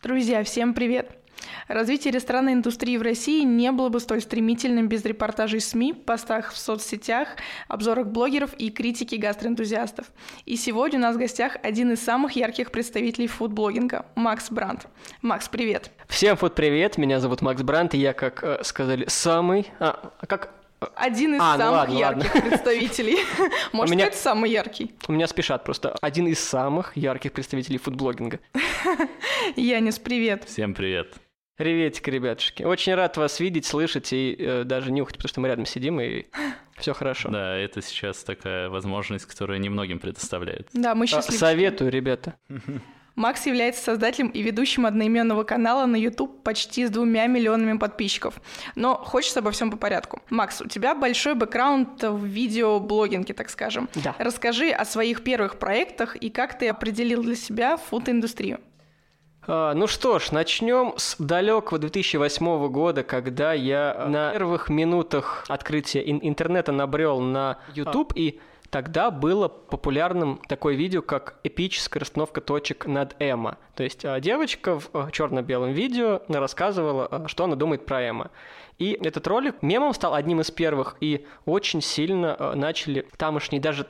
Друзья, 0.00 0.44
всем 0.44 0.74
привет! 0.74 1.10
Развитие 1.66 2.12
ресторанной 2.12 2.52
индустрии 2.52 2.96
в 2.96 3.02
России 3.02 3.42
не 3.42 3.72
было 3.72 3.88
бы 3.88 3.98
столь 3.98 4.20
стремительным 4.20 4.88
без 4.88 5.04
репортажей 5.04 5.60
СМИ, 5.60 5.92
постах 5.92 6.52
в 6.52 6.56
соцсетях, 6.56 7.30
обзорах 7.66 8.06
блогеров 8.06 8.54
и 8.54 8.70
критики 8.70 9.16
гастроэнтузиастов. 9.16 10.06
И 10.46 10.54
сегодня 10.54 11.00
у 11.00 11.02
нас 11.02 11.16
в 11.16 11.18
гостях 11.18 11.56
один 11.64 11.90
из 11.90 12.00
самых 12.00 12.36
ярких 12.36 12.70
представителей 12.70 13.26
фудблогинга– 13.26 14.06
Макс 14.14 14.52
Брандт. 14.52 14.86
Макс, 15.20 15.48
привет! 15.48 15.90
Всем 16.06 16.36
фуд 16.36 16.54
привет, 16.54 16.96
меня 16.96 17.18
зовут 17.18 17.42
Макс 17.42 17.60
Брандт, 17.62 17.94
и 17.94 17.98
я, 17.98 18.12
как 18.12 18.44
э, 18.44 18.62
сказали, 18.62 19.04
самый... 19.08 19.66
А, 19.80 20.12
как 20.28 20.57
один 20.94 21.34
из 21.34 21.40
а, 21.40 21.56
ну 21.56 21.58
самых 21.58 21.78
ладно, 21.80 21.98
ярких 21.98 22.34
ладно. 22.34 22.50
представителей. 22.50 23.18
Может, 23.72 23.94
меня... 23.94 24.06
это 24.06 24.16
самый 24.16 24.50
яркий? 24.50 24.94
У 25.08 25.12
меня 25.12 25.26
спешат 25.26 25.64
просто. 25.64 25.96
Один 26.00 26.26
из 26.26 26.38
самых 26.38 26.96
ярких 26.96 27.32
представителей 27.32 27.78
фудблогинга. 27.78 28.40
Янис, 29.56 29.98
привет. 29.98 30.44
Всем 30.44 30.74
привет. 30.74 31.14
Приветик, 31.56 32.06
ребятушки. 32.06 32.62
Очень 32.62 32.94
рад 32.94 33.16
вас 33.16 33.40
видеть, 33.40 33.66
слышать 33.66 34.12
и 34.12 34.36
э, 34.38 34.62
даже 34.62 34.92
нюхать, 34.92 35.16
потому 35.16 35.28
что 35.28 35.40
мы 35.40 35.48
рядом 35.48 35.66
сидим 35.66 36.00
и 36.00 36.26
все 36.78 36.94
хорошо. 36.94 37.30
Да, 37.30 37.56
это 37.56 37.82
сейчас 37.82 38.22
такая 38.22 38.68
возможность, 38.68 39.26
которая 39.26 39.58
немногим 39.58 39.98
предоставляет. 39.98 40.68
Да, 40.72 40.94
мы 40.94 41.08
счастливы. 41.08 41.38
Советую, 41.38 41.90
ребята. 41.90 42.36
Макс 43.18 43.46
является 43.46 43.82
создателем 43.82 44.28
и 44.28 44.42
ведущим 44.42 44.86
одноименного 44.86 45.42
канала 45.42 45.86
на 45.86 45.96
YouTube 45.96 46.44
почти 46.44 46.86
с 46.86 46.90
двумя 46.90 47.26
миллионами 47.26 47.76
подписчиков. 47.76 48.40
Но 48.76 48.94
хочется 48.94 49.40
обо 49.40 49.50
всем 49.50 49.72
по 49.72 49.76
порядку. 49.76 50.22
Макс, 50.30 50.60
у 50.60 50.68
тебя 50.68 50.94
большой 50.94 51.34
бэкграунд 51.34 52.00
в 52.04 52.24
видеоблогинге, 52.24 53.34
так 53.34 53.50
скажем. 53.50 53.88
Да. 53.96 54.14
Расскажи 54.18 54.70
о 54.70 54.84
своих 54.84 55.24
первых 55.24 55.58
проектах 55.58 56.14
и 56.14 56.30
как 56.30 56.56
ты 56.56 56.68
определил 56.68 57.24
для 57.24 57.34
себя 57.34 57.76
фуд-индустрию. 57.76 58.60
А, 59.48 59.74
ну 59.74 59.88
что 59.88 60.20
ж, 60.20 60.30
начнем 60.30 60.94
с 60.96 61.16
далекого 61.18 61.80
2008 61.80 62.68
года, 62.68 63.02
когда 63.02 63.52
я 63.52 64.06
на 64.08 64.30
первых 64.30 64.68
минутах 64.68 65.44
открытия 65.48 66.08
интернета 66.08 66.70
набрел 66.70 67.18
на 67.18 67.58
YouTube 67.74 68.12
и 68.14 68.38
Тогда 68.70 69.10
было 69.10 69.48
популярным 69.48 70.40
такое 70.46 70.74
видео, 70.74 71.00
как 71.00 71.38
эпическая 71.42 72.00
расстановка 72.00 72.40
точек 72.42 72.86
над 72.86 73.16
Эма. 73.18 73.56
То 73.74 73.82
есть 73.82 74.04
а, 74.04 74.20
девочка 74.20 74.78
в 74.78 74.90
а, 74.92 75.10
черно-белом 75.10 75.72
видео 75.72 76.20
рассказывала, 76.28 77.06
а, 77.06 77.28
что 77.28 77.44
она 77.44 77.56
думает 77.56 77.86
про 77.86 78.06
Эма. 78.06 78.30
И 78.78 78.92
этот 78.92 79.26
ролик 79.26 79.62
мемом 79.62 79.94
стал 79.94 80.14
одним 80.14 80.40
из 80.40 80.50
первых, 80.50 80.96
и 81.00 81.26
очень 81.46 81.80
сильно 81.80 82.54
начали 82.54 83.06
тамошние, 83.16 83.60
даже 83.60 83.86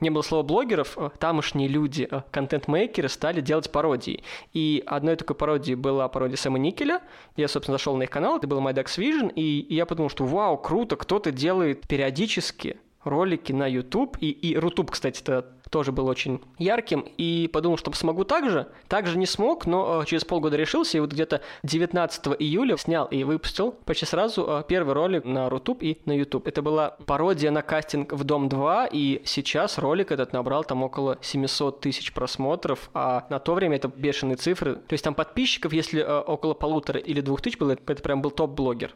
не 0.00 0.10
было 0.10 0.22
слова 0.22 0.42
блогеров, 0.42 0.96
тамошние 1.18 1.68
люди, 1.68 2.08
контент-мейкеры 2.30 3.08
стали 3.08 3.40
делать 3.40 3.70
пародии. 3.70 4.22
И 4.52 4.82
одной 4.86 5.16
такой 5.16 5.36
пародией 5.36 5.74
была 5.74 6.08
пародия 6.08 6.36
Сэма 6.36 6.58
Никеля. 6.58 7.02
Я, 7.36 7.48
собственно, 7.48 7.76
зашел 7.76 7.96
на 7.96 8.04
их 8.04 8.10
канал, 8.10 8.38
это 8.38 8.46
был 8.46 8.60
My 8.60 8.72
Duck's 8.72 8.98
Vision, 8.98 9.32
и 9.34 9.74
я 9.74 9.86
подумал, 9.86 10.08
что 10.08 10.24
вау, 10.24 10.56
круто, 10.56 10.96
кто-то 10.96 11.32
делает 11.32 11.86
периодически 11.86 12.78
ролики 13.04 13.52
на 13.52 13.66
YouTube. 13.66 14.16
И, 14.20 14.30
и 14.30 14.56
Рутуб, 14.56 14.90
кстати, 14.90 15.20
это 15.20 15.46
тоже 15.70 15.92
был 15.92 16.08
очень 16.08 16.40
ярким, 16.58 17.06
и 17.16 17.48
подумал, 17.52 17.78
что 17.78 17.92
смогу 17.92 18.24
так 18.24 18.50
же. 18.50 18.66
Так 18.88 19.06
же 19.06 19.16
не 19.16 19.26
смог, 19.26 19.66
но 19.66 20.02
э, 20.02 20.06
через 20.06 20.24
полгода 20.24 20.56
решился, 20.56 20.98
и 20.98 21.00
вот 21.00 21.12
где-то 21.12 21.40
19 21.62 22.36
июля 22.38 22.76
снял 22.76 23.06
и 23.06 23.24
выпустил 23.24 23.72
почти 23.72 24.04
сразу 24.04 24.46
э, 24.48 24.64
первый 24.66 24.94
ролик 24.94 25.24
на 25.24 25.48
Рутуб 25.48 25.82
и 25.82 25.98
на 26.04 26.12
YouTube. 26.12 26.46
Это 26.46 26.60
была 26.60 26.96
пародия 27.06 27.50
на 27.50 27.62
кастинг 27.62 28.12
в 28.12 28.24
Дом 28.24 28.48
2, 28.48 28.88
и 28.92 29.22
сейчас 29.24 29.78
ролик 29.78 30.10
этот 30.10 30.32
набрал 30.32 30.64
там 30.64 30.82
около 30.82 31.18
700 31.20 31.80
тысяч 31.80 32.12
просмотров, 32.12 32.90
а 32.92 33.26
на 33.30 33.38
то 33.38 33.54
время 33.54 33.76
это 33.76 33.88
бешеные 33.88 34.36
цифры. 34.36 34.74
То 34.74 34.92
есть 34.92 35.04
там 35.04 35.14
подписчиков, 35.14 35.72
если 35.72 36.02
э, 36.02 36.18
около 36.20 36.54
полутора 36.54 36.98
или 36.98 37.20
двух 37.20 37.40
тысяч 37.40 37.58
было, 37.58 37.72
это 37.72 38.02
прям 38.02 38.22
был 38.22 38.32
топ-блогер. 38.32 38.94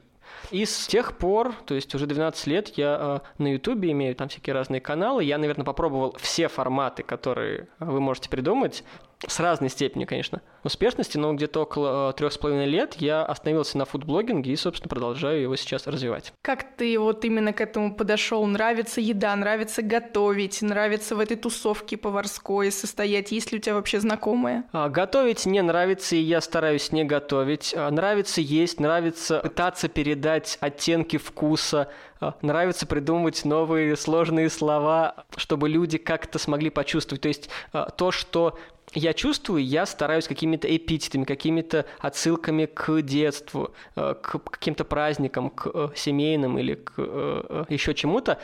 И 0.50 0.64
с 0.64 0.86
тех 0.86 1.16
пор, 1.16 1.54
то 1.66 1.74
есть 1.74 1.94
уже 1.94 2.06
12 2.06 2.46
лет, 2.46 2.68
я 2.76 3.20
э, 3.38 3.42
на 3.42 3.52
Ютубе 3.52 3.92
имею 3.92 4.14
там 4.14 4.28
всякие 4.28 4.54
разные 4.54 4.80
каналы. 4.80 5.24
Я, 5.24 5.38
наверное, 5.38 5.64
попробовал 5.64 6.16
все 6.18 6.48
форматы, 6.48 7.02
которые 7.02 7.68
вы 7.78 8.00
можете 8.00 8.28
придумать 8.28 8.84
с 9.26 9.40
разной 9.40 9.70
степенью, 9.70 10.06
конечно, 10.06 10.42
успешности, 10.62 11.18
но 11.18 11.32
где-то 11.34 11.62
около 11.62 12.10
э, 12.10 12.12
трех 12.14 12.32
с 12.32 12.38
половиной 12.38 12.66
лет 12.66 12.94
я 12.98 13.24
остановился 13.24 13.78
на 13.78 13.84
фудблогинге 13.84 14.52
и, 14.52 14.56
собственно, 14.56 14.88
продолжаю 14.88 15.42
его 15.42 15.56
сейчас 15.56 15.86
развивать. 15.86 16.32
Как 16.42 16.76
ты 16.76 16.98
вот 16.98 17.24
именно 17.24 17.52
к 17.52 17.60
этому 17.60 17.94
подошел? 17.94 18.44
Нравится 18.46 19.00
еда, 19.00 19.34
нравится 19.36 19.82
готовить, 19.82 20.62
нравится 20.62 21.16
в 21.16 21.20
этой 21.20 21.36
тусовке 21.36 21.96
поварской 21.96 22.70
состоять? 22.70 23.32
Есть 23.32 23.52
ли 23.52 23.58
у 23.58 23.60
тебя 23.60 23.74
вообще 23.74 24.00
знакомые? 24.00 24.64
А, 24.72 24.88
готовить 24.88 25.46
не 25.46 25.62
нравится, 25.62 26.16
и 26.16 26.20
я 26.20 26.40
стараюсь 26.40 26.92
не 26.92 27.04
готовить. 27.04 27.74
А, 27.76 27.90
нравится 27.90 28.40
есть, 28.40 28.80
нравится 28.80 29.40
пытаться 29.40 29.88
передать 29.88 30.58
оттенки 30.60 31.16
вкуса, 31.18 31.88
а, 32.20 32.34
нравится 32.42 32.86
придумывать 32.86 33.44
новые 33.44 33.96
сложные 33.96 34.48
слова, 34.48 35.24
чтобы 35.36 35.68
люди 35.68 35.98
как-то 35.98 36.38
смогли 36.38 36.70
почувствовать. 36.70 37.22
То 37.22 37.28
есть 37.28 37.50
а, 37.72 37.90
то, 37.90 38.10
что 38.10 38.58
я 38.92 39.12
чувствую, 39.12 39.64
я 39.64 39.86
стараюсь 39.86 40.28
какими-то 40.28 40.74
эпитетами, 40.74 41.24
какими-то 41.24 41.86
отсылками 41.98 42.66
к 42.66 43.02
детству, 43.02 43.74
э, 43.96 44.14
к 44.20 44.38
каким-то 44.38 44.84
праздникам, 44.84 45.50
к 45.50 45.70
э, 45.72 45.88
семейным 45.96 46.58
или 46.58 46.74
к 46.74 46.94
э, 46.96 47.64
еще 47.68 47.94
чему-то, 47.94 48.38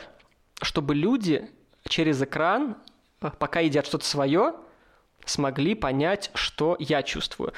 чтобы 0.61 0.95
люди 0.95 1.49
через 1.87 2.21
экран, 2.21 2.75
пока 3.19 3.59
едят 3.59 3.85
что-то 3.85 4.05
свое, 4.05 4.53
смогли 5.25 5.75
понять, 5.75 6.31
что 6.33 6.75
я 6.79 7.03
чувствую. 7.03 7.53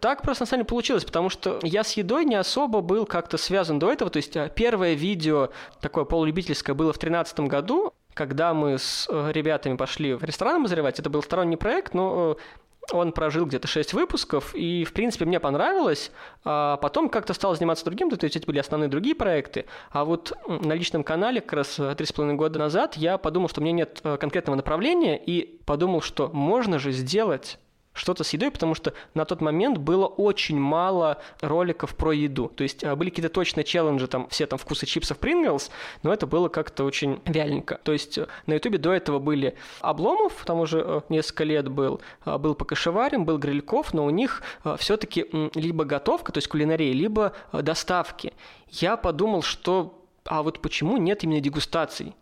Так 0.00 0.22
просто 0.22 0.42
на 0.42 0.46
самом 0.46 0.60
деле 0.60 0.68
получилось, 0.68 1.04
потому 1.04 1.28
что 1.28 1.60
я 1.62 1.84
с 1.84 1.92
едой 1.92 2.24
не 2.24 2.36
особо 2.36 2.80
был 2.80 3.04
как-то 3.04 3.36
связан 3.36 3.78
до 3.78 3.92
этого. 3.92 4.10
То 4.10 4.16
есть 4.16 4.36
первое 4.54 4.94
видео, 4.94 5.50
такое 5.80 6.04
полулюбительское, 6.04 6.74
было 6.74 6.92
в 6.92 6.98
2013 6.98 7.40
году 7.40 7.92
когда 8.14 8.54
мы 8.54 8.78
с 8.78 9.08
э, 9.10 9.32
ребятами 9.32 9.76
пошли 9.76 10.14
в 10.14 10.24
ресторан 10.24 10.56
обозревать, 10.56 10.98
это 10.98 11.10
был 11.10 11.22
сторонний 11.22 11.56
проект, 11.56 11.94
но 11.94 12.36
э, 12.38 12.42
он 12.90 13.12
прожил 13.12 13.46
где-то 13.46 13.68
6 13.68 13.92
выпусков, 13.92 14.54
и, 14.54 14.84
в 14.84 14.92
принципе, 14.92 15.24
мне 15.24 15.38
понравилось. 15.40 16.10
А 16.44 16.76
потом 16.78 17.08
как-то 17.08 17.32
стал 17.34 17.54
заниматься 17.54 17.84
другим, 17.84 18.10
то 18.10 18.24
есть 18.24 18.36
это 18.36 18.46
были 18.46 18.58
основные 18.58 18.88
другие 18.88 19.14
проекты. 19.14 19.66
А 19.90 20.04
вот 20.04 20.32
на 20.46 20.72
личном 20.72 21.04
канале 21.04 21.40
как 21.40 21.52
раз 21.54 21.78
3,5 21.78 22.34
года 22.34 22.58
назад 22.58 22.96
я 22.96 23.18
подумал, 23.18 23.48
что 23.48 23.60
у 23.60 23.64
меня 23.64 23.72
нет 23.72 24.00
э, 24.02 24.16
конкретного 24.16 24.56
направления, 24.56 25.16
и 25.16 25.60
подумал, 25.64 26.00
что 26.00 26.28
можно 26.32 26.78
же 26.78 26.92
сделать 26.92 27.58
что-то 27.92 28.24
с 28.24 28.32
едой, 28.32 28.50
потому 28.50 28.74
что 28.74 28.94
на 29.14 29.24
тот 29.24 29.40
момент 29.40 29.78
было 29.78 30.06
очень 30.06 30.58
мало 30.58 31.18
роликов 31.40 31.94
про 31.94 32.12
еду. 32.12 32.48
То 32.48 32.62
есть 32.62 32.84
а, 32.84 32.96
были 32.96 33.10
какие-то 33.10 33.32
точные 33.32 33.64
челленджи, 33.64 34.06
там 34.06 34.28
все 34.28 34.46
там 34.46 34.58
вкусы 34.58 34.86
чипсов 34.86 35.18
Pringles, 35.18 35.70
но 36.02 36.12
это 36.12 36.26
было 36.26 36.48
как-то 36.48 36.84
очень 36.84 37.20
вяленько. 37.26 37.80
То 37.82 37.92
есть 37.92 38.18
э, 38.18 38.26
на 38.46 38.54
ютубе 38.54 38.78
до 38.78 38.92
этого 38.92 39.18
были 39.18 39.56
Обломов, 39.80 40.44
там 40.44 40.60
уже 40.60 40.82
э, 40.84 41.00
несколько 41.08 41.44
лет 41.44 41.68
был, 41.68 42.00
а, 42.24 42.38
был 42.38 42.54
по 42.54 42.64
кошеварям, 42.64 43.24
был 43.24 43.38
Грильков, 43.38 43.92
но 43.92 44.04
у 44.04 44.10
них 44.10 44.42
э, 44.64 44.76
все-таки 44.78 45.26
либо 45.54 45.84
готовка, 45.84 46.32
то 46.32 46.38
есть 46.38 46.48
кулинария, 46.48 46.92
либо 46.92 47.32
доставки. 47.52 48.32
Я 48.68 48.96
подумал, 48.96 49.42
что 49.42 49.98
а 50.24 50.42
вот 50.42 50.60
почему 50.60 50.96
нет 50.96 51.24
именно 51.24 51.40
дегустаций? 51.40 52.14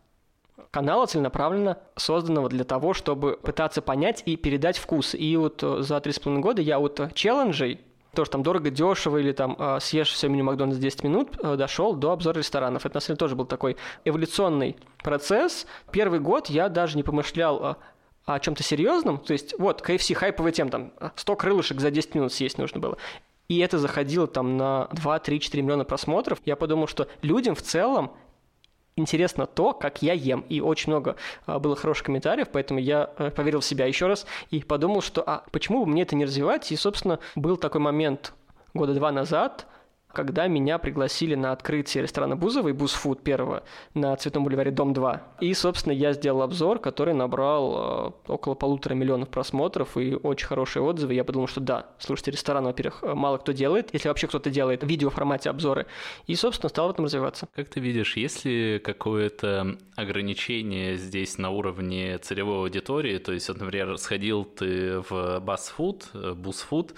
Канала 0.70 1.06
целенаправленно 1.06 1.78
созданного 1.96 2.48
для 2.48 2.64
того, 2.64 2.94
чтобы 2.94 3.38
пытаться 3.42 3.82
понять 3.82 4.22
и 4.26 4.36
передать 4.36 4.78
вкус. 4.78 5.14
И 5.14 5.36
вот 5.36 5.62
э, 5.62 5.82
за 5.82 5.96
3,5 5.96 6.40
года 6.40 6.62
я 6.62 6.78
от 6.78 7.14
челленджей 7.14 7.80
тоже 8.14 8.30
там 8.30 8.42
дорого, 8.42 8.70
дешево 8.70 9.18
или 9.18 9.32
там 9.32 9.56
э, 9.58 9.78
съешь 9.80 10.10
все 10.10 10.28
меню 10.28 10.44
Макдональдс 10.44 10.78
10 10.78 11.04
минут, 11.04 11.38
э, 11.42 11.56
дошел 11.56 11.94
до 11.94 12.12
обзора 12.12 12.38
ресторанов. 12.38 12.86
Это 12.86 12.96
на 12.96 13.00
самом 13.00 13.16
деле 13.16 13.18
тоже 13.18 13.36
был 13.36 13.46
такой 13.46 13.76
эволюционный 14.04 14.76
процесс. 15.02 15.66
Первый 15.92 16.20
год 16.20 16.48
я 16.48 16.68
даже 16.68 16.96
не 16.96 17.02
помышлял 17.02 17.76
о 18.26 18.38
чем-то 18.38 18.62
серьезном. 18.62 19.18
То 19.18 19.32
есть 19.32 19.54
вот 19.58 19.82
KFC 19.82 20.14
хайповая 20.14 20.52
тем, 20.52 20.68
там 20.68 20.92
100 21.16 21.36
крылышек 21.36 21.80
за 21.80 21.90
10 21.90 22.14
минут 22.14 22.32
съесть 22.32 22.58
нужно 22.58 22.80
было. 22.80 22.96
И 23.48 23.58
это 23.58 23.78
заходило 23.78 24.28
там 24.28 24.56
на 24.56 24.88
2, 24.92 25.18
3, 25.18 25.40
4 25.40 25.62
миллиона 25.62 25.84
просмотров. 25.84 26.38
Я 26.44 26.54
подумал, 26.54 26.86
что 26.86 27.08
людям 27.22 27.56
в 27.56 27.62
целом 27.62 28.12
интересно 29.00 29.46
то, 29.46 29.72
как 29.72 30.02
я 30.02 30.12
ем. 30.12 30.44
И 30.48 30.60
очень 30.60 30.92
много 30.92 31.16
а, 31.46 31.58
было 31.58 31.76
хороших 31.76 32.06
комментариев, 32.06 32.48
поэтому 32.52 32.80
я 32.80 33.10
а, 33.16 33.30
поверил 33.30 33.60
в 33.60 33.64
себя 33.64 33.86
еще 33.86 34.06
раз 34.06 34.26
и 34.50 34.60
подумал, 34.60 35.02
что 35.02 35.22
а 35.26 35.44
почему 35.50 35.84
бы 35.84 35.90
мне 35.90 36.02
это 36.02 36.16
не 36.16 36.24
развивать? 36.24 36.70
И, 36.72 36.76
собственно, 36.76 37.18
был 37.34 37.56
такой 37.56 37.80
момент 37.80 38.34
года 38.74 38.94
два 38.94 39.10
назад, 39.12 39.66
когда 40.12 40.46
меня 40.48 40.78
пригласили 40.78 41.34
на 41.34 41.52
открытие 41.52 42.02
ресторана 42.02 42.36
Бузова 42.36 42.68
и 42.68 42.72
Бузфуд 42.72 43.22
первого 43.22 43.62
на 43.94 44.14
Цветном 44.16 44.44
бульваре 44.44 44.70
Дом 44.70 44.92
2. 44.92 45.36
И, 45.40 45.54
собственно, 45.54 45.92
я 45.92 46.12
сделал 46.12 46.42
обзор, 46.42 46.78
который 46.78 47.14
набрал 47.14 48.14
э, 48.26 48.32
около 48.32 48.54
полутора 48.54 48.94
миллионов 48.94 49.28
просмотров 49.28 49.96
и 49.96 50.14
очень 50.14 50.46
хорошие 50.46 50.82
отзывы. 50.82 51.14
Я 51.14 51.24
подумал, 51.24 51.46
что 51.46 51.60
да, 51.60 51.86
слушайте, 51.98 52.32
ресторан, 52.32 52.64
во-первых, 52.64 53.02
э, 53.02 53.14
мало 53.14 53.38
кто 53.38 53.52
делает, 53.52 53.90
если 53.92 54.08
вообще 54.08 54.26
кто-то 54.26 54.50
делает 54.50 54.82
в 54.82 54.86
видео 54.86 55.10
формате 55.10 55.50
обзоры. 55.50 55.86
И, 56.26 56.34
собственно, 56.34 56.68
стал 56.68 56.88
в 56.88 56.90
этом 56.92 57.04
развиваться. 57.04 57.48
Как 57.54 57.68
ты 57.68 57.80
видишь, 57.80 58.16
есть 58.16 58.44
ли 58.44 58.78
какое-то 58.78 59.76
ограничение 59.96 60.96
здесь 60.96 61.38
на 61.38 61.50
уровне 61.50 62.18
целевой 62.18 62.58
аудитории? 62.58 63.18
То 63.18 63.32
есть, 63.32 63.48
вот, 63.48 63.60
например, 63.60 63.96
сходил 63.98 64.44
ты 64.44 65.00
в 65.08 65.40
Басфуд, 65.40 66.08
Бузфуд, 66.12 66.94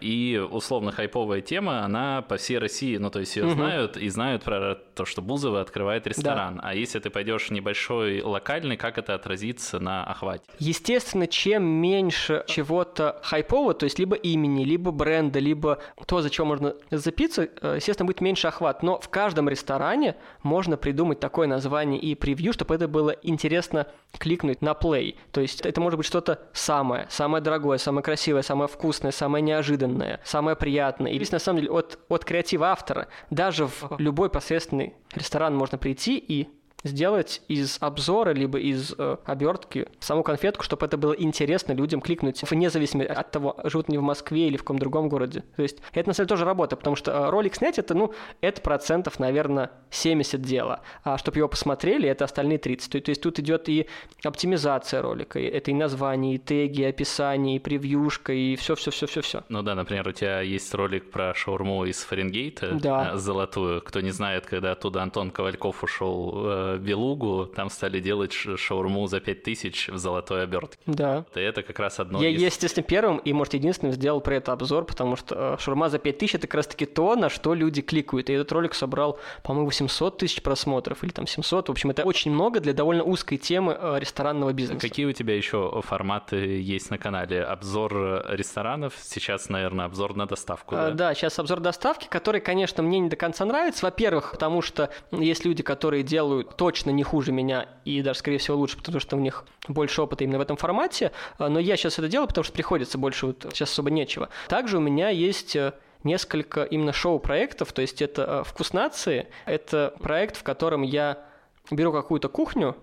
И 0.00 0.42
условно 0.50 0.92
хайповая 0.92 1.40
тема, 1.40 1.84
она 1.84 2.22
по 2.22 2.36
всей 2.36 2.58
России, 2.58 2.96
ну 2.96 3.10
то 3.10 3.20
есть 3.20 3.34
ее 3.36 3.46
угу. 3.46 3.54
знают 3.54 3.96
и 3.96 4.08
знают 4.08 4.42
про 4.42 4.74
то, 4.74 5.04
что 5.04 5.22
Бузова 5.22 5.60
открывает 5.60 6.06
ресторан. 6.06 6.56
Да. 6.56 6.60
А 6.64 6.74
если 6.74 6.98
ты 6.98 7.10
пойдешь 7.10 7.50
небольшой 7.50 8.20
локальный, 8.20 8.76
как 8.76 8.98
это 8.98 9.14
отразится 9.14 9.78
на 9.78 10.04
охвате? 10.04 10.44
Естественно, 10.58 11.26
чем 11.26 11.64
меньше 11.64 12.44
чего-то 12.46 13.20
хайпового, 13.22 13.74
то 13.74 13.84
есть 13.84 13.98
либо 13.98 14.16
имени, 14.16 14.64
либо 14.64 14.90
бренда, 14.90 15.38
либо 15.38 15.78
то, 16.06 16.20
за 16.20 16.32
что 16.32 16.44
можно 16.44 16.74
запиться, 16.90 17.48
э, 17.60 17.74
естественно, 17.76 18.06
будет 18.06 18.20
меньше 18.20 18.48
охват. 18.48 18.82
Но 18.82 19.00
в 19.00 19.08
каждом 19.08 19.48
ресторане 19.48 20.16
можно 20.42 20.76
придумать 20.76 21.20
такое 21.20 21.46
название 21.46 22.00
и 22.00 22.14
превью, 22.14 22.52
чтобы 22.52 22.74
это 22.74 22.88
было 22.88 23.10
интересно 23.22 23.86
кликнуть 24.18 24.62
на 24.62 24.72
play. 24.72 25.16
То 25.32 25.40
есть 25.40 25.60
это 25.60 25.80
может 25.80 25.96
быть 25.96 26.06
что-то 26.06 26.40
самое, 26.52 27.06
самое 27.10 27.42
дорогое, 27.42 27.78
самое 27.78 28.02
красивое, 28.02 28.42
самое 28.42 28.68
вкусное, 28.68 29.12
самое 29.12 29.42
неожиданное, 29.42 29.85
самое 30.24 30.56
приятное. 30.56 31.12
И 31.12 31.16
здесь, 31.16 31.32
на 31.32 31.38
самом 31.38 31.60
деле, 31.60 31.72
от, 31.72 31.98
от 32.08 32.24
креатива 32.24 32.68
автора 32.68 33.08
даже 33.30 33.66
в 33.66 33.96
любой 33.98 34.30
посредственный 34.30 34.94
ресторан 35.14 35.54
можно 35.56 35.78
прийти 35.78 36.18
и 36.18 36.48
сделать 36.84 37.42
из 37.48 37.78
обзора, 37.80 38.30
либо 38.30 38.58
из 38.58 38.94
э, 38.96 39.16
обертки 39.24 39.88
саму 39.98 40.22
конфетку, 40.22 40.62
чтобы 40.62 40.86
это 40.86 40.96
было 40.96 41.12
интересно 41.12 41.72
людям 41.72 42.00
кликнуть, 42.00 42.42
вне 42.48 42.70
зависимости 42.70 43.10
от 43.10 43.30
того, 43.30 43.56
живут 43.64 43.88
они 43.88 43.98
в 43.98 44.02
Москве 44.02 44.48
или 44.48 44.56
в 44.56 44.60
каком 44.60 44.78
другом 44.78 45.08
городе. 45.08 45.44
То 45.56 45.62
есть 45.62 45.78
это 45.92 46.08
на 46.08 46.14
самом 46.14 46.28
деле 46.28 46.36
тоже 46.36 46.44
работа, 46.44 46.76
потому 46.76 46.96
что 46.96 47.10
э, 47.10 47.30
ролик 47.30 47.54
снять 47.54 47.78
это, 47.78 47.94
ну, 47.94 48.12
это 48.40 48.60
процентов, 48.60 49.18
наверное, 49.18 49.70
70 49.90 50.40
дела. 50.42 50.80
А 51.02 51.18
чтобы 51.18 51.38
его 51.38 51.48
посмотрели, 51.48 52.08
это 52.08 52.24
остальные 52.24 52.58
30. 52.58 52.92
То, 52.92 53.00
то 53.00 53.10
есть 53.10 53.22
тут 53.22 53.38
идет 53.38 53.68
и 53.68 53.86
оптимизация 54.22 55.02
ролика, 55.02 55.40
это 55.40 55.70
и 55.70 55.74
название, 55.74 56.36
и 56.36 56.38
теги, 56.38 56.82
и 56.82 56.84
описание, 56.84 57.56
и 57.56 57.58
превьюшка, 57.58 58.32
и 58.32 58.56
все-все-все-все-все. 58.56 59.44
Ну 59.48 59.62
да, 59.62 59.74
например, 59.74 60.08
у 60.08 60.12
тебя 60.12 60.40
есть 60.40 60.72
ролик 60.74 61.10
про 61.10 61.34
шаурму 61.34 61.84
из 61.84 62.02
Фаренгейта, 62.02 62.72
да. 62.74 63.12
Э, 63.14 63.16
золотую. 63.16 63.82
Кто 63.82 64.00
не 64.00 64.10
знает, 64.10 64.46
когда 64.46 64.72
оттуда 64.72 65.02
Антон 65.02 65.30
Ковальков 65.30 65.82
ушел 65.82 66.32
э, 66.74 66.78
Белугу, 66.78 67.46
там 67.46 67.70
стали 67.70 68.00
делать 68.00 68.32
шаурму 68.32 69.06
за 69.06 69.20
5000 69.20 69.88
в 69.90 69.98
золотой 69.98 70.42
обертке. 70.42 70.78
Да. 70.86 71.24
И 71.34 71.40
это 71.40 71.62
как 71.62 71.78
раз 71.78 72.00
одно 72.00 72.22
Я, 72.22 72.30
из... 72.30 72.40
естественно, 72.40 72.84
первым 72.84 73.18
и, 73.18 73.32
может, 73.32 73.54
единственным 73.54 73.92
сделал 73.92 74.20
про 74.20 74.36
это 74.36 74.52
обзор, 74.52 74.84
потому 74.84 75.16
что 75.16 75.54
э, 75.54 75.62
шаурма 75.62 75.88
за 75.88 75.98
5000– 75.98 76.34
это 76.36 76.46
как 76.46 76.54
раз-таки 76.54 76.86
то, 76.86 77.16
на 77.16 77.28
что 77.28 77.54
люди 77.54 77.82
кликают. 77.82 78.30
И 78.30 78.32
этот 78.32 78.50
ролик 78.52 78.74
собрал, 78.74 79.18
по-моему, 79.42 79.66
800 79.66 80.18
тысяч 80.18 80.42
просмотров 80.42 81.02
или 81.04 81.10
там 81.10 81.26
700. 81.26 81.68
В 81.68 81.72
общем, 81.72 81.90
это 81.90 82.04
очень 82.04 82.30
много 82.30 82.60
для 82.60 82.72
довольно 82.72 83.04
узкой 83.04 83.36
темы 83.36 83.76
э, 83.78 83.98
ресторанного 83.98 84.52
бизнеса. 84.52 84.80
Какие 84.80 85.06
у 85.06 85.12
тебя 85.12 85.36
еще 85.36 85.80
форматы 85.84 86.36
есть 86.60 86.90
на 86.90 86.98
канале? 86.98 87.42
Обзор 87.42 88.26
ресторанов, 88.30 88.94
сейчас, 89.02 89.48
наверное, 89.48 89.86
обзор 89.86 90.16
на 90.16 90.26
доставку, 90.26 90.74
да? 90.74 90.90
Да, 90.90 91.14
сейчас 91.14 91.38
обзор 91.38 91.60
доставки, 91.60 92.06
который, 92.08 92.40
конечно, 92.40 92.82
мне 92.82 92.98
не 92.98 93.08
до 93.08 93.16
конца 93.16 93.44
нравится. 93.44 93.84
Во-первых, 93.84 94.32
потому 94.32 94.62
что 94.62 94.90
есть 95.10 95.44
люди, 95.44 95.62
которые 95.62 96.02
делают 96.02 96.55
точно 96.56 96.90
не 96.90 97.02
хуже 97.02 97.32
меня 97.32 97.68
и 97.84 98.02
даже, 98.02 98.18
скорее 98.18 98.38
всего, 98.38 98.56
лучше, 98.56 98.76
потому 98.76 99.00
что 99.00 99.16
у 99.16 99.20
них 99.20 99.44
больше 99.68 100.02
опыта 100.02 100.24
именно 100.24 100.38
в 100.38 100.42
этом 100.42 100.56
формате. 100.56 101.12
А, 101.38 101.48
но 101.48 101.58
я 101.58 101.76
сейчас 101.76 101.98
это 101.98 102.08
делаю, 102.08 102.28
потому 102.28 102.44
что 102.44 102.52
приходится 102.52 102.98
больше, 102.98 103.26
вот 103.26 103.46
сейчас 103.52 103.70
особо 103.70 103.90
нечего. 103.90 104.28
Также 104.48 104.78
у 104.78 104.80
меня 104.80 105.10
есть 105.10 105.56
э, 105.56 105.74
несколько 106.04 106.64
именно 106.64 106.92
шоу-проектов, 106.92 107.72
то 107.72 107.82
есть 107.82 108.02
это 108.02 108.22
э, 108.22 108.42
«Вкуснации», 108.44 109.28
это 109.44 109.94
проект, 110.00 110.36
в 110.36 110.42
котором 110.42 110.82
я 110.82 111.24
беру 111.70 111.92
какую-то 111.92 112.28
кухню, 112.28 112.76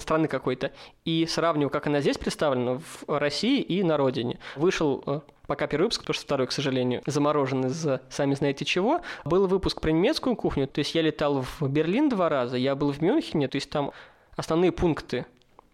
страны 0.00 0.26
какой-то, 0.26 0.72
и 1.04 1.26
сравниваю, 1.26 1.70
как 1.70 1.86
она 1.86 2.00
здесь 2.00 2.18
представлена 2.18 2.78
в 2.78 3.18
России 3.18 3.60
и 3.60 3.82
на 3.84 3.96
родине. 3.96 4.40
Вышел 4.56 5.02
э, 5.06 5.20
пока 5.46 5.66
первый 5.66 5.84
выпуск, 5.84 6.00
потому 6.00 6.14
что 6.14 6.24
второй, 6.24 6.46
к 6.46 6.52
сожалению, 6.52 7.02
заморожен 7.06 7.66
из-за 7.66 8.00
сами 8.08 8.34
знаете 8.34 8.64
чего. 8.64 9.00
Был 9.24 9.46
выпуск 9.46 9.80
про 9.80 9.90
немецкую 9.90 10.36
кухню, 10.36 10.66
то 10.66 10.80
есть 10.80 10.94
я 10.94 11.02
летал 11.02 11.42
в 11.42 11.68
Берлин 11.68 12.08
два 12.08 12.28
раза, 12.28 12.56
я 12.56 12.74
был 12.74 12.92
в 12.92 13.00
Мюнхене, 13.00 13.48
то 13.48 13.56
есть 13.56 13.70
там 13.70 13.92
основные 14.36 14.72
пункты 14.72 15.26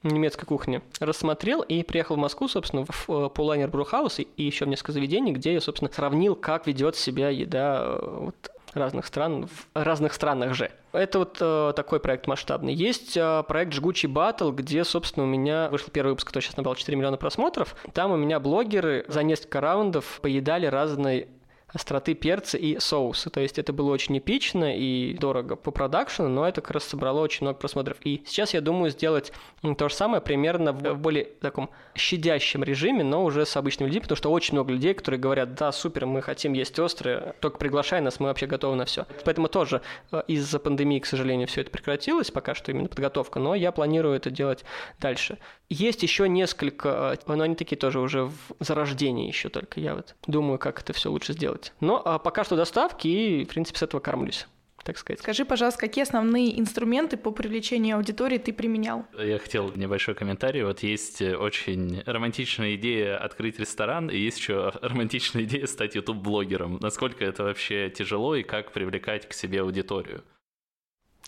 немецкой 0.02 0.46
кухни 0.46 0.82
рассмотрел 1.00 1.62
и 1.62 1.82
приехал 1.82 2.16
в 2.16 2.18
Москву, 2.18 2.48
собственно, 2.48 2.84
в 2.84 3.08
э, 3.08 3.28
Пулайнер 3.28 3.68
Брухаус 3.68 4.18
и 4.18 4.26
еще 4.36 4.64
в 4.64 4.68
несколько 4.68 4.92
заведений, 4.92 5.32
где 5.32 5.52
я, 5.52 5.60
собственно, 5.60 5.90
сравнил, 5.92 6.34
как 6.34 6.66
ведет 6.66 6.96
себя 6.96 7.28
еда 7.28 7.82
э, 7.84 8.18
вот, 8.20 8.34
разных 8.78 9.06
стран 9.06 9.46
в 9.46 9.66
разных 9.74 10.12
странах 10.12 10.54
же. 10.54 10.70
Это 10.92 11.18
вот 11.18 11.38
э, 11.40 11.72
такой 11.74 12.00
проект 12.00 12.26
масштабный. 12.26 12.74
Есть 12.74 13.16
э, 13.16 13.42
проект 13.46 13.72
«Жгучий 13.72 14.08
батл», 14.08 14.50
где, 14.50 14.84
собственно, 14.84 15.24
у 15.24 15.28
меня 15.28 15.68
вышел 15.70 15.88
первый 15.90 16.10
выпуск, 16.10 16.28
который 16.28 16.44
сейчас 16.44 16.56
набрал 16.56 16.74
4 16.74 16.96
миллиона 16.96 17.16
просмотров. 17.16 17.74
Там 17.92 18.10
у 18.12 18.16
меня 18.16 18.40
блогеры 18.40 19.04
за 19.08 19.22
несколько 19.22 19.60
раундов 19.60 20.20
поедали 20.20 20.66
разные 20.66 21.28
остроты 21.72 22.14
перца 22.14 22.58
и 22.58 22.78
соусы. 22.78 23.30
То 23.30 23.40
есть 23.40 23.58
это 23.58 23.72
было 23.72 23.90
очень 23.92 24.18
эпично 24.18 24.76
и 24.76 25.14
дорого 25.14 25.56
по 25.56 25.70
продакшену, 25.70 26.28
но 26.28 26.46
это 26.46 26.60
как 26.60 26.72
раз 26.72 26.84
собрало 26.84 27.20
очень 27.20 27.44
много 27.44 27.58
просмотров. 27.58 27.98
И 28.04 28.22
сейчас 28.26 28.54
я 28.54 28.60
думаю 28.60 28.90
сделать 28.90 29.32
то 29.78 29.88
же 29.88 29.94
самое 29.94 30.20
примерно 30.20 30.72
в 30.72 30.98
более 30.98 31.24
таком 31.40 31.70
щадящем 31.94 32.62
режиме, 32.62 33.04
но 33.04 33.24
уже 33.24 33.46
с 33.46 33.56
обычными 33.56 33.88
людьми, 33.88 34.00
потому 34.00 34.16
что 34.16 34.30
очень 34.30 34.54
много 34.54 34.72
людей, 34.72 34.94
которые 34.94 35.20
говорят, 35.20 35.54
да, 35.54 35.72
супер, 35.72 36.06
мы 36.06 36.22
хотим 36.22 36.52
есть 36.52 36.78
острые, 36.78 37.34
только 37.40 37.58
приглашай 37.58 38.00
нас, 38.00 38.20
мы 38.20 38.26
вообще 38.26 38.46
готовы 38.46 38.76
на 38.76 38.84
все. 38.84 39.06
Поэтому 39.24 39.48
тоже 39.48 39.82
э, 40.10 40.22
из-за 40.26 40.58
пандемии, 40.58 40.98
к 40.98 41.06
сожалению, 41.06 41.46
все 41.48 41.62
это 41.62 41.70
прекратилось, 41.70 42.30
пока 42.30 42.54
что 42.54 42.70
именно 42.70 42.88
подготовка, 42.88 43.38
но 43.38 43.54
я 43.54 43.72
планирую 43.72 44.14
это 44.14 44.30
делать 44.30 44.64
дальше. 44.98 45.38
Есть 45.68 46.02
еще 46.02 46.28
несколько, 46.28 47.16
э, 47.26 47.32
но 47.34 47.44
они 47.44 47.54
такие 47.54 47.76
тоже 47.76 48.00
уже 48.00 48.24
в 48.24 48.36
зарождении 48.60 49.26
еще 49.26 49.48
только. 49.48 49.80
Я 49.80 49.94
вот 49.94 50.14
думаю, 50.26 50.58
как 50.58 50.80
это 50.80 50.92
все 50.92 51.10
лучше 51.10 51.32
сделать. 51.32 51.61
Но 51.80 52.02
а 52.04 52.18
пока 52.18 52.44
что 52.44 52.56
доставки 52.56 53.08
и, 53.08 53.44
в 53.44 53.48
принципе, 53.48 53.78
с 53.78 53.82
этого 53.82 54.00
кормлюсь 54.00 54.46
так 54.84 54.98
сказать. 54.98 55.20
Скажи, 55.20 55.44
пожалуйста, 55.44 55.80
какие 55.80 56.02
основные 56.02 56.58
инструменты 56.58 57.16
по 57.16 57.30
привлечению 57.30 57.96
аудитории 57.96 58.38
ты 58.38 58.52
применял? 58.52 59.06
Я 59.18 59.38
хотел 59.38 59.72
небольшой 59.74 60.14
комментарий. 60.14 60.64
Вот 60.64 60.82
есть 60.82 61.22
очень 61.22 62.02
романтичная 62.04 62.74
идея 62.76 63.16
открыть 63.16 63.58
ресторан, 63.58 64.08
и 64.10 64.18
есть 64.18 64.38
еще 64.38 64.72
романтичная 64.82 65.44
идея 65.44 65.66
стать 65.66 65.94
YouTube-блогером. 65.94 66.78
Насколько 66.80 67.24
это 67.24 67.44
вообще 67.44 67.90
тяжело 67.90 68.34
и 68.34 68.42
как 68.42 68.72
привлекать 68.72 69.28
к 69.28 69.32
себе 69.32 69.60
аудиторию? 69.60 70.24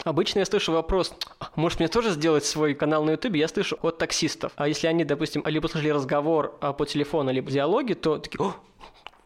Обычно 0.03 0.41
я 0.41 0.45
слышу 0.45 0.73
вопрос, 0.73 1.15
может 1.55 1.79
мне 1.79 1.87
тоже 1.87 2.11
сделать 2.11 2.45
свой 2.45 2.75
канал 2.75 3.05
на 3.05 3.13
YouTube? 3.13 3.37
Я 3.37 3.47
слышу 3.47 3.79
от 3.81 3.97
таксистов. 3.99 4.53
А 4.57 4.67
если 4.67 4.89
они, 4.89 5.05
допустим, 5.05 5.45
либо 5.47 5.69
слышали 5.69 5.91
разговор 5.91 6.59
а, 6.61 6.73
по 6.73 6.85
телефону, 6.85 7.31
либо 7.31 7.49
диалоги, 7.49 7.93
то 7.93 8.19
такие, 8.19 8.45
О, 8.45 8.57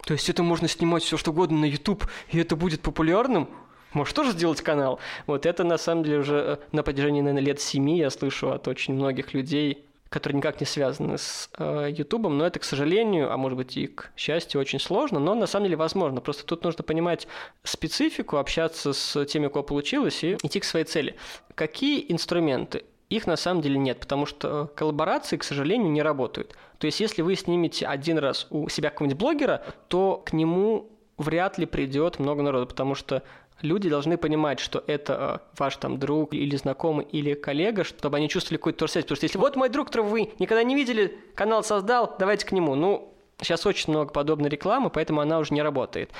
то 0.08 0.14
есть 0.14 0.30
это 0.30 0.42
можно 0.42 0.68
снимать 0.68 1.02
все 1.02 1.18
что 1.18 1.32
угодно 1.32 1.58
на 1.58 1.64
YouTube, 1.66 2.06
и 2.30 2.38
это 2.38 2.56
будет 2.56 2.80
популярным? 2.80 3.46
Можешь 3.92 4.14
тоже 4.14 4.32
сделать 4.32 4.62
канал? 4.62 5.00
Вот 5.26 5.44
это 5.44 5.64
на 5.64 5.76
самом 5.76 6.02
деле 6.02 6.20
уже 6.20 6.34
э, 6.34 6.56
на 6.72 6.82
протяжении, 6.82 7.20
наверное, 7.20 7.42
лет 7.42 7.60
семи 7.60 7.98
я 7.98 8.08
слышу 8.08 8.50
от 8.50 8.66
очень 8.68 8.94
многих 8.94 9.34
людей, 9.34 9.84
которые 10.08 10.38
никак 10.38 10.60
не 10.60 10.66
связаны 10.66 11.18
с 11.18 11.50
э, 11.58 11.88
Ютубом, 11.94 12.38
но 12.38 12.46
это, 12.46 12.58
к 12.58 12.64
сожалению, 12.64 13.30
а 13.30 13.36
может 13.36 13.58
быть 13.58 13.76
и 13.76 13.88
к 13.88 14.10
счастью, 14.16 14.62
очень 14.62 14.80
сложно, 14.80 15.18
но 15.18 15.34
на 15.34 15.46
самом 15.46 15.66
деле 15.66 15.76
возможно. 15.76 16.22
Просто 16.22 16.46
тут 16.46 16.64
нужно 16.64 16.82
понимать 16.84 17.28
специфику, 17.62 18.38
общаться 18.38 18.94
с 18.94 19.26
теми, 19.26 19.48
у 19.48 19.50
кого 19.50 19.62
получилось, 19.62 20.24
и 20.24 20.38
идти 20.42 20.58
к 20.58 20.64
своей 20.64 20.86
цели. 20.86 21.16
Какие 21.54 22.10
инструменты? 22.10 22.84
Их 23.08 23.26
на 23.26 23.36
самом 23.36 23.62
деле 23.62 23.78
нет, 23.78 24.00
потому 24.00 24.26
что 24.26 24.70
коллаборации, 24.74 25.38
к 25.38 25.44
сожалению, 25.44 25.90
не 25.90 26.02
работают. 26.02 26.54
То 26.78 26.86
есть, 26.86 27.00
если 27.00 27.22
вы 27.22 27.36
снимете 27.36 27.86
один 27.86 28.18
раз 28.18 28.46
у 28.50 28.68
себя 28.68 28.90
какого-нибудь 28.90 29.18
блогера, 29.18 29.64
то 29.88 30.22
к 30.24 30.32
нему 30.34 30.90
вряд 31.16 31.58
ли 31.58 31.64
придет 31.66 32.18
много 32.18 32.42
народу, 32.42 32.66
потому 32.66 32.94
что 32.94 33.22
люди 33.62 33.88
должны 33.88 34.18
понимать, 34.18 34.60
что 34.60 34.84
это 34.86 35.40
э, 35.42 35.56
ваш 35.58 35.76
там 35.78 35.98
друг 35.98 36.34
или 36.34 36.54
знакомый 36.56 37.06
или 37.06 37.34
коллега, 37.34 37.82
чтобы 37.82 38.18
они 38.18 38.28
чувствовали 38.28 38.58
какую-то 38.58 38.86
связь. 38.86 39.04
Потому 39.04 39.16
что 39.16 39.24
если 39.24 39.38
вот 39.38 39.56
мой 39.56 39.70
друг, 39.70 39.86
которого 39.86 40.08
вы 40.08 40.32
никогда 40.38 40.62
не 40.62 40.74
видели, 40.74 41.18
канал 41.34 41.64
создал, 41.64 42.14
давайте 42.18 42.46
к 42.46 42.52
нему. 42.52 42.74
Ну, 42.74 43.14
Сейчас 43.40 43.64
очень 43.66 43.92
много 43.92 44.12
подобной 44.12 44.48
рекламы, 44.48 44.90
поэтому 44.90 45.20
она 45.20 45.38
уже 45.38 45.54
не 45.54 45.62
работает. 45.62 46.10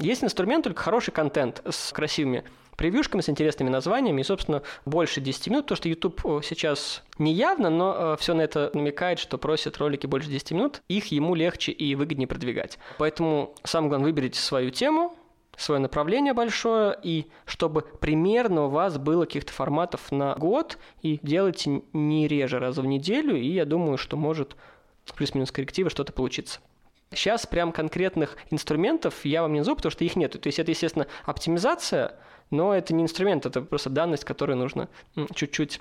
Есть 0.00 0.24
инструмент, 0.24 0.64
только 0.64 0.82
хороший 0.82 1.10
контент 1.10 1.62
с 1.68 1.92
красивыми 1.92 2.44
превьюшками, 2.76 3.20
с 3.20 3.28
интересными 3.28 3.68
названиями 3.70 4.20
и, 4.20 4.24
собственно, 4.24 4.62
больше 4.84 5.20
10 5.20 5.48
минут, 5.48 5.64
потому 5.64 5.76
что 5.76 5.88
YouTube 5.88 6.44
сейчас 6.44 7.02
не 7.18 7.32
явно, 7.32 7.70
но 7.70 7.94
э, 7.96 8.16
все 8.18 8.34
на 8.34 8.42
это 8.42 8.70
намекает, 8.74 9.18
что 9.18 9.38
просит 9.38 9.78
ролики 9.78 10.06
больше 10.06 10.28
10 10.28 10.52
минут, 10.52 10.82
их 10.88 11.06
ему 11.06 11.34
легче 11.34 11.72
и 11.72 11.94
выгоднее 11.94 12.26
продвигать. 12.26 12.78
Поэтому 12.98 13.54
самое 13.64 13.90
главное, 13.90 14.06
выберите 14.06 14.40
свою 14.40 14.70
тему, 14.70 15.14
свое 15.56 15.80
направление 15.80 16.32
большое, 16.32 16.96
и 17.02 17.26
чтобы 17.44 17.82
примерно 17.82 18.66
у 18.66 18.68
вас 18.68 18.98
было 18.98 19.24
каких-то 19.24 19.52
форматов 19.52 20.10
на 20.10 20.34
год, 20.34 20.78
и 21.02 21.20
делайте 21.22 21.82
не 21.92 22.28
реже 22.28 22.58
раза 22.58 22.82
в 22.82 22.86
неделю, 22.86 23.36
и 23.36 23.46
я 23.46 23.64
думаю, 23.64 23.98
что 23.98 24.16
может 24.16 24.56
плюс-минус 25.16 25.50
коррективы 25.50 25.90
что-то 25.90 26.12
получится. 26.12 26.60
Сейчас 27.14 27.46
прям 27.46 27.72
конкретных 27.72 28.36
инструментов 28.50 29.24
я 29.24 29.42
вам 29.42 29.52
не 29.52 29.60
назову, 29.60 29.76
потому 29.76 29.90
что 29.90 30.04
их 30.04 30.16
нет. 30.16 30.32
То 30.32 30.46
есть 30.46 30.58
это, 30.58 30.70
естественно, 30.70 31.06
оптимизация, 31.24 32.16
но 32.50 32.74
это 32.74 32.94
не 32.94 33.02
инструмент, 33.02 33.46
это 33.46 33.62
просто 33.62 33.90
данность, 33.90 34.24
которую 34.24 34.58
нужно 34.58 34.88
чуть-чуть 35.34 35.80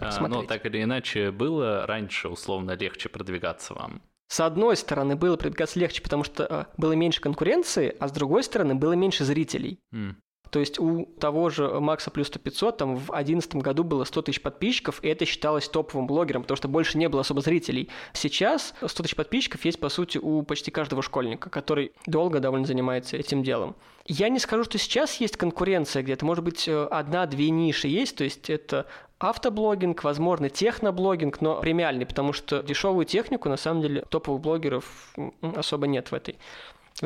а, 0.00 0.28
Но 0.28 0.44
так 0.44 0.64
или 0.66 0.82
иначе 0.82 1.30
было 1.30 1.86
раньше 1.86 2.28
условно 2.28 2.72
легче 2.72 3.08
продвигаться 3.08 3.74
вам? 3.74 4.02
С 4.28 4.40
одной 4.40 4.76
стороны, 4.76 5.16
было 5.16 5.36
продвигаться 5.36 5.80
легче, 5.80 6.02
потому 6.02 6.22
что 6.22 6.44
э, 6.44 6.64
было 6.76 6.92
меньше 6.92 7.20
конкуренции, 7.20 7.96
а 7.98 8.08
с 8.08 8.12
другой 8.12 8.44
стороны, 8.44 8.74
было 8.74 8.92
меньше 8.92 9.24
зрителей. 9.24 9.80
Mm. 9.92 10.16
То 10.50 10.60
есть 10.60 10.78
у 10.78 11.06
того 11.18 11.50
же 11.50 11.68
Макса 11.80 12.10
плюс 12.10 12.28
100 12.28 12.38
500 12.38 12.76
там 12.76 12.94
в 12.96 13.06
2011 13.06 13.56
году 13.56 13.84
было 13.84 14.04
100 14.04 14.22
тысяч 14.22 14.40
подписчиков, 14.40 15.02
и 15.02 15.08
это 15.08 15.24
считалось 15.24 15.68
топовым 15.68 16.06
блогером, 16.06 16.42
потому 16.42 16.56
что 16.56 16.68
больше 16.68 16.98
не 16.98 17.08
было 17.08 17.20
особо 17.20 17.40
зрителей. 17.40 17.88
Сейчас 18.12 18.74
100 18.84 19.02
тысяч 19.02 19.16
подписчиков 19.16 19.64
есть, 19.64 19.80
по 19.80 19.88
сути, 19.88 20.18
у 20.18 20.42
почти 20.42 20.70
каждого 20.70 21.02
школьника, 21.02 21.50
который 21.50 21.92
долго 22.06 22.40
довольно 22.40 22.66
занимается 22.66 23.16
этим 23.16 23.42
делом. 23.42 23.76
Я 24.06 24.30
не 24.30 24.38
скажу, 24.38 24.64
что 24.64 24.78
сейчас 24.78 25.16
есть 25.20 25.36
конкуренция 25.36 26.02
где-то, 26.02 26.24
может 26.24 26.42
быть, 26.42 26.66
э, 26.66 26.84
одна-две 26.90 27.50
ниши 27.50 27.88
есть, 27.88 28.16
то 28.16 28.24
есть 28.24 28.48
это 28.48 28.86
автоблогинг, 29.18 30.02
возможно, 30.02 30.48
техноблогинг, 30.48 31.40
но 31.40 31.60
премиальный, 31.60 32.06
потому 32.06 32.32
что 32.32 32.62
дешевую 32.62 33.04
технику, 33.04 33.48
на 33.48 33.56
самом 33.56 33.82
деле, 33.82 34.04
топовых 34.08 34.40
блогеров 34.40 35.14
особо 35.42 35.86
нет 35.86 36.10
в 36.10 36.14
этой 36.14 36.36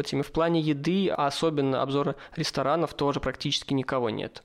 в 0.01 0.07
теме. 0.07 0.23
В 0.23 0.33
плане 0.33 0.61
еды, 0.61 1.09
а 1.09 1.27
особенно 1.27 1.83
обзора 1.83 2.17
ресторанов, 2.37 2.95
тоже 2.95 3.21
практически 3.21 3.75
никого 3.75 4.11
нет. 4.11 4.43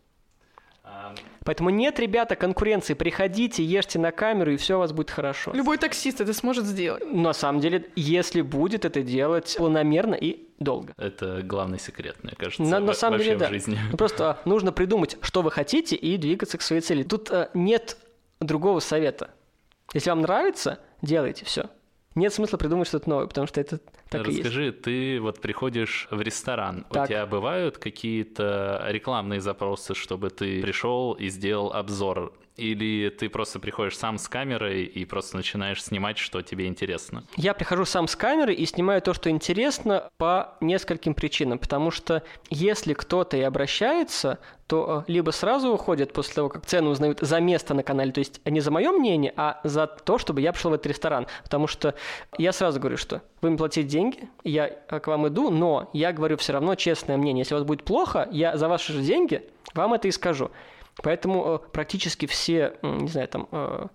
Поэтому 1.44 1.70
нет, 1.70 2.00
ребята, 2.00 2.36
конкуренции. 2.36 2.94
Приходите, 2.94 3.64
ешьте 3.64 4.00
на 4.00 4.12
камеру, 4.12 4.52
и 4.52 4.58
все 4.58 4.76
у 4.76 4.80
вас 4.80 4.92
будет 4.92 5.12
хорошо. 5.12 5.52
Любой 5.54 5.78
таксист 5.78 6.20
это 6.20 6.34
сможет 6.34 6.66
сделать. 6.66 7.04
На 7.06 7.34
самом 7.34 7.62
деле, 7.62 7.90
если 7.96 8.42
будет 8.42 8.84
это 8.84 9.02
делать 9.02 9.56
планомерно 9.58 10.16
и 10.16 10.48
долго. 10.60 10.94
Это 10.98 11.42
главный 11.44 11.80
секрет, 11.80 12.18
мне 12.24 12.34
кажется, 12.38 12.64
на, 12.64 12.80
на 12.80 12.94
самом 12.94 13.20
деле, 13.20 13.38
да. 13.38 13.48
жизни. 13.48 13.78
Ну, 13.92 13.98
просто 13.98 14.32
а, 14.32 14.40
нужно 14.44 14.72
придумать, 14.72 15.18
что 15.22 15.42
вы 15.42 15.52
хотите, 15.52 15.96
и 15.96 16.18
двигаться 16.18 16.58
к 16.58 16.62
своей 16.62 16.82
цели. 16.82 17.04
Тут 17.04 17.30
а, 17.32 17.50
нет 17.54 17.98
другого 18.42 18.80
совета. 18.80 19.30
Если 19.94 20.10
вам 20.10 20.22
нравится, 20.22 20.80
делайте 21.02 21.46
все 21.46 21.70
нет 22.18 22.34
смысла 22.34 22.58
придумать 22.58 22.88
что-то 22.88 23.10
новое, 23.10 23.28
потому 23.28 23.48
что 23.48 23.62
это 23.62 23.80
так 24.10 24.26
Расскажи, 24.26 24.64
и 24.64 24.66
есть. 24.68 24.82
ты 24.82 25.20
вот 25.20 25.40
приходишь 25.40 26.08
в 26.12 26.22
ресторан, 26.22 26.86
так. 26.90 27.06
у 27.06 27.08
тебя 27.08 27.26
бывают 27.26 27.78
какие-то 27.78 28.86
рекламные 28.88 29.42
запросы, 29.42 29.94
чтобы 29.94 30.30
ты 30.30 30.62
пришел 30.62 31.14
и 31.14 31.30
сделал 31.30 31.72
обзор 31.74 32.34
или 32.58 33.10
ты 33.10 33.30
просто 33.30 33.60
приходишь 33.60 33.98
сам 33.98 34.18
с 34.18 34.28
камерой 34.28 34.84
и 34.84 35.06
просто 35.06 35.38
начинаешь 35.38 35.84
снимать, 35.84 36.18
что 36.18 36.42
тебе 36.42 36.66
интересно? 36.66 37.24
Я 37.36 37.54
прихожу 37.54 37.86
сам 37.86 38.08
с 38.08 38.16
камерой 38.16 38.56
и 38.56 38.66
снимаю 38.66 39.02
то, 39.02 39.14
что 39.14 39.30
интересно 39.30 40.10
по 40.18 40.56
нескольким 40.60 41.14
причинам. 41.14 41.60
Потому 41.60 41.92
что 41.92 42.24
если 42.50 42.94
кто-то 42.94 43.38
и 43.38 43.42
обращается, 43.42 44.40
то 44.66 45.06
э, 45.08 45.12
либо 45.12 45.30
сразу 45.32 45.72
уходят 45.72 46.14
после 46.14 46.34
того, 46.34 46.50
как 46.50 46.66
цену 46.66 46.90
узнают 46.90 47.20
за 47.22 47.40
место 47.40 47.74
на 47.74 47.84
канале, 47.84 48.12
то 48.12 48.20
есть 48.20 48.42
не 48.46 48.60
за 48.60 48.72
мое 48.72 48.92
мнение, 48.92 49.34
а 49.38 49.62
за 49.64 49.88
то, 49.88 50.18
чтобы 50.18 50.42
я 50.42 50.52
пришел 50.52 50.72
в 50.72 50.74
этот 50.74 50.88
ресторан. 50.88 51.28
Потому 51.44 51.68
что 51.68 51.94
я 52.38 52.52
сразу 52.52 52.80
говорю, 52.80 52.98
что 52.98 53.22
вы 53.42 53.50
мне 53.50 53.58
платите 53.58 53.88
деньги, 53.88 54.30
я 54.44 54.68
к 54.68 55.06
вам 55.08 55.28
иду, 55.28 55.52
но 55.52 55.90
я 55.94 56.12
говорю 56.12 56.38
все 56.38 56.54
равно 56.54 56.74
честное 56.76 57.18
мнение. 57.18 57.42
Если 57.42 57.54
у 57.54 57.58
вас 57.58 57.68
будет 57.68 57.84
плохо, 57.84 58.28
я 58.32 58.58
за 58.58 58.68
ваши 58.68 58.94
же 58.94 59.02
деньги 59.02 59.44
вам 59.74 59.94
это 59.94 60.08
и 60.08 60.12
скажу. 60.12 60.50
Поэтому 61.04 61.56
э, 61.56 61.72
практически 61.72 62.26
все, 62.26 62.76
не 62.82 63.08
знаю, 63.08 63.28
там 63.28 63.48
э, 63.52 63.88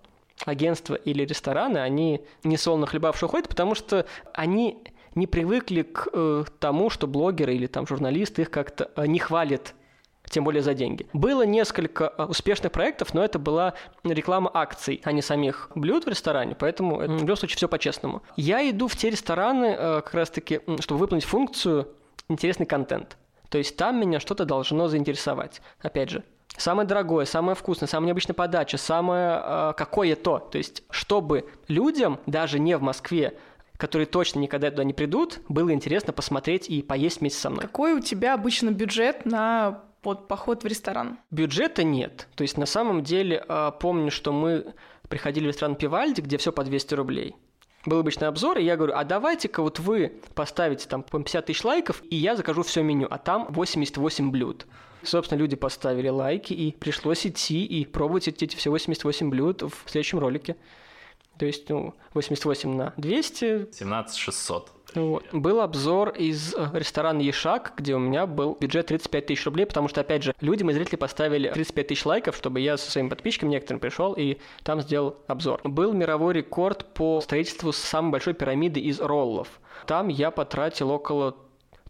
агентства 0.45 0.95
или 0.95 1.23
рестораны, 1.23 1.79
они 1.79 2.21
не 2.43 2.57
солоно 2.57 2.87
хлебавшие 2.87 3.27
уходят, 3.27 3.49
потому 3.49 3.75
что 3.75 4.05
они 4.33 4.83
не 5.15 5.27
привыкли 5.27 5.83
к 5.83 6.07
э, 6.11 6.43
тому, 6.59 6.89
что 6.89 7.07
блогеры 7.07 7.55
или 7.55 7.67
там 7.67 7.85
журналисты 7.87 8.43
их 8.43 8.51
как-то 8.51 8.89
не 9.05 9.19
хвалят 9.19 9.75
тем 10.29 10.45
более 10.45 10.63
за 10.63 10.73
деньги. 10.73 11.05
Было 11.13 11.43
несколько 11.45 12.07
успешных 12.27 12.71
проектов, 12.71 13.13
но 13.13 13.23
это 13.23 13.37
была 13.37 13.75
реклама 14.03 14.49
акций, 14.51 14.99
а 15.03 15.11
не 15.11 15.21
самих 15.21 15.69
блюд 15.75 16.05
в 16.05 16.07
ресторане, 16.07 16.55
поэтому 16.55 16.95
в 16.95 17.21
любом 17.21 17.35
случае 17.35 17.57
все 17.57 17.67
по-честному. 17.67 18.23
Я 18.35 18.67
иду 18.67 18.87
в 18.87 18.95
те 18.95 19.11
рестораны 19.11 19.75
как 19.75 20.13
раз-таки, 20.15 20.61
чтобы 20.79 21.01
выполнить 21.01 21.25
функцию 21.25 21.89
интересный 22.29 22.65
контент. 22.65 23.17
То 23.49 23.59
есть 23.59 23.77
там 23.77 23.99
меня 23.99 24.19
что-то 24.19 24.45
должно 24.45 24.87
заинтересовать. 24.87 25.61
Опять 25.79 26.09
же, 26.09 26.23
Самое 26.57 26.87
дорогое, 26.87 27.25
самое 27.25 27.55
вкусное, 27.55 27.87
самая 27.87 28.07
необычная 28.07 28.35
подача, 28.35 28.77
самое 28.77 29.41
э, 29.43 29.73
какое-то. 29.75 30.39
То 30.39 30.57
есть, 30.57 30.83
чтобы 30.89 31.49
людям, 31.67 32.19
даже 32.25 32.59
не 32.59 32.77
в 32.77 32.81
Москве, 32.81 33.37
которые 33.77 34.05
точно 34.05 34.39
никогда 34.39 34.69
туда 34.69 34.83
не 34.83 34.93
придут, 34.93 35.39
было 35.49 35.73
интересно 35.73 36.13
посмотреть 36.13 36.69
и 36.69 36.81
поесть 36.81 37.19
вместе 37.21 37.39
со 37.39 37.49
мной. 37.49 37.61
Какой 37.61 37.93
у 37.93 37.99
тебя 37.99 38.33
обычно 38.33 38.69
бюджет 38.69 39.25
на 39.25 39.83
под 40.01 40.27
поход 40.27 40.63
в 40.63 40.67
ресторан? 40.67 41.17
Бюджета 41.31 41.83
нет. 41.83 42.27
То 42.35 42.43
есть, 42.43 42.57
на 42.57 42.65
самом 42.65 43.03
деле, 43.03 43.43
э, 43.47 43.71
помню, 43.79 44.11
что 44.11 44.31
мы 44.31 44.73
приходили 45.09 45.45
в 45.45 45.47
ресторан 45.49 45.75
Пивальди, 45.75 46.21
где 46.21 46.37
все 46.37 46.51
по 46.51 46.63
200 46.63 46.93
рублей. 46.93 47.35
Был 47.85 47.99
обычный 47.99 48.29
обзор, 48.29 48.59
и 48.59 48.63
я 48.63 48.77
говорю, 48.77 48.93
а 48.95 49.03
давайте-ка 49.03 49.61
вот 49.61 49.79
вы 49.79 50.13
поставите 50.35 50.87
там 50.87 51.03
по 51.03 51.19
50 51.19 51.45
тысяч 51.45 51.63
лайков, 51.65 52.01
и 52.09 52.15
я 52.15 52.35
закажу 52.35 52.63
все 52.63 52.81
меню, 52.81 53.07
а 53.09 53.17
там 53.17 53.47
88 53.49 54.31
блюд. 54.31 54.65
Собственно, 55.03 55.39
люди 55.39 55.55
поставили 55.55 56.09
лайки, 56.09 56.53
и 56.53 56.71
пришлось 56.71 57.25
идти 57.25 57.65
и 57.65 57.85
пробовать 57.85 58.27
эти 58.27 58.55
все 58.55 58.69
88 58.69 59.29
блюд 59.29 59.61
в 59.61 59.89
следующем 59.89 60.19
ролике. 60.19 60.55
То 61.37 61.45
есть, 61.45 61.67
ну, 61.69 61.95
88 62.13 62.75
на 62.75 62.93
200. 62.97 63.73
17 63.73 64.17
600. 64.17 64.71
Вот. 64.95 65.25
Был 65.31 65.61
обзор 65.61 66.09
из 66.09 66.53
э, 66.53 66.69
ресторана 66.73 67.21
Ешак, 67.21 67.73
где 67.77 67.95
у 67.95 67.99
меня 67.99 68.27
был 68.27 68.55
бюджет 68.59 68.87
35 68.87 69.25
тысяч 69.25 69.45
рублей, 69.45 69.65
потому 69.65 69.87
что, 69.87 70.01
опять 70.01 70.23
же, 70.23 70.35
люди, 70.39 70.61
мы 70.61 70.73
зрители 70.73 70.97
поставили 70.97 71.49
35 71.49 71.87
тысяч 71.87 72.05
лайков, 72.05 72.35
чтобы 72.35 72.59
я 72.59 72.77
со 72.77 72.91
своими 72.91 73.09
подписчиками 73.09 73.49
некоторым 73.49 73.79
пришел 73.79 74.13
и 74.13 74.37
там 74.63 74.81
сделал 74.81 75.17
обзор. 75.27 75.61
Был 75.63 75.93
мировой 75.93 76.35
рекорд 76.35 76.85
по 76.93 77.21
строительству 77.21 77.71
самой 77.71 78.11
большой 78.11 78.35
пирамиды 78.35 78.79
из 78.79 78.99
роллов. 78.99 79.47
Там 79.87 80.09
я 80.09 80.29
потратил 80.29 80.91
около 80.91 81.35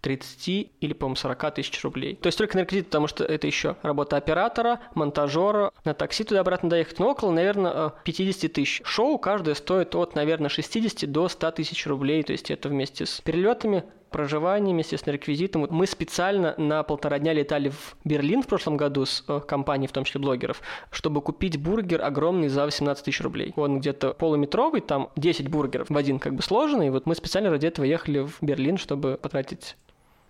30 0.03 0.71
или, 0.81 0.93
по-моему, 0.93 1.15
40 1.15 1.55
тысяч 1.55 1.83
рублей. 1.83 2.15
То 2.15 2.27
есть 2.27 2.37
только 2.37 2.57
на 2.57 2.61
реквизит, 2.61 2.87
потому 2.87 3.07
что 3.07 3.23
это 3.23 3.47
еще 3.47 3.77
работа 3.81 4.17
оператора, 4.17 4.81
монтажера, 4.93 5.71
на 5.85 5.93
такси 5.93 6.25
туда-обратно 6.25 6.69
доехать, 6.69 6.99
ну, 6.99 7.07
около, 7.07 7.31
наверное, 7.31 7.93
50 8.03 8.51
тысяч. 8.51 8.81
Шоу 8.83 9.17
каждое 9.17 9.55
стоит 9.55 9.95
от, 9.95 10.13
наверное, 10.13 10.49
60 10.49 11.09
до 11.11 11.29
100 11.29 11.51
тысяч 11.51 11.87
рублей, 11.87 12.21
то 12.23 12.33
есть 12.33 12.51
это 12.51 12.69
вместе 12.69 13.05
с 13.05 13.21
перелетами, 13.21 13.83
проживанием, 14.13 14.77
естественно, 14.77 15.13
реквизитом. 15.13 15.67
Мы 15.69 15.87
специально 15.87 16.53
на 16.57 16.83
полтора 16.83 17.17
дня 17.17 17.33
летали 17.33 17.69
в 17.69 17.95
Берлин 18.05 18.43
в 18.43 18.47
прошлом 18.47 18.77
году 18.77 19.05
с 19.05 19.23
э, 19.27 19.39
компанией, 19.39 19.87
в 19.87 19.91
том 19.91 20.03
числе 20.03 20.21
блогеров, 20.21 20.61
чтобы 20.91 21.21
купить 21.21 21.57
бургер 21.57 22.01
огромный 22.01 22.47
за 22.47 22.65
18 22.65 23.03
тысяч 23.03 23.21
рублей. 23.21 23.53
Он 23.55 23.79
где-то 23.79 24.13
полуметровый, 24.13 24.81
там 24.81 25.09
10 25.15 25.49
бургеров 25.49 25.89
в 25.89 25.97
один 25.97 26.19
как 26.19 26.35
бы 26.35 26.43
сложенный. 26.43 26.87
И 26.87 26.89
вот 26.91 27.07
мы 27.07 27.15
специально 27.15 27.49
ради 27.49 27.65
этого 27.65 27.85
ехали 27.85 28.19
в 28.19 28.37
Берлин, 28.41 28.77
чтобы 28.77 29.17
потратить 29.21 29.75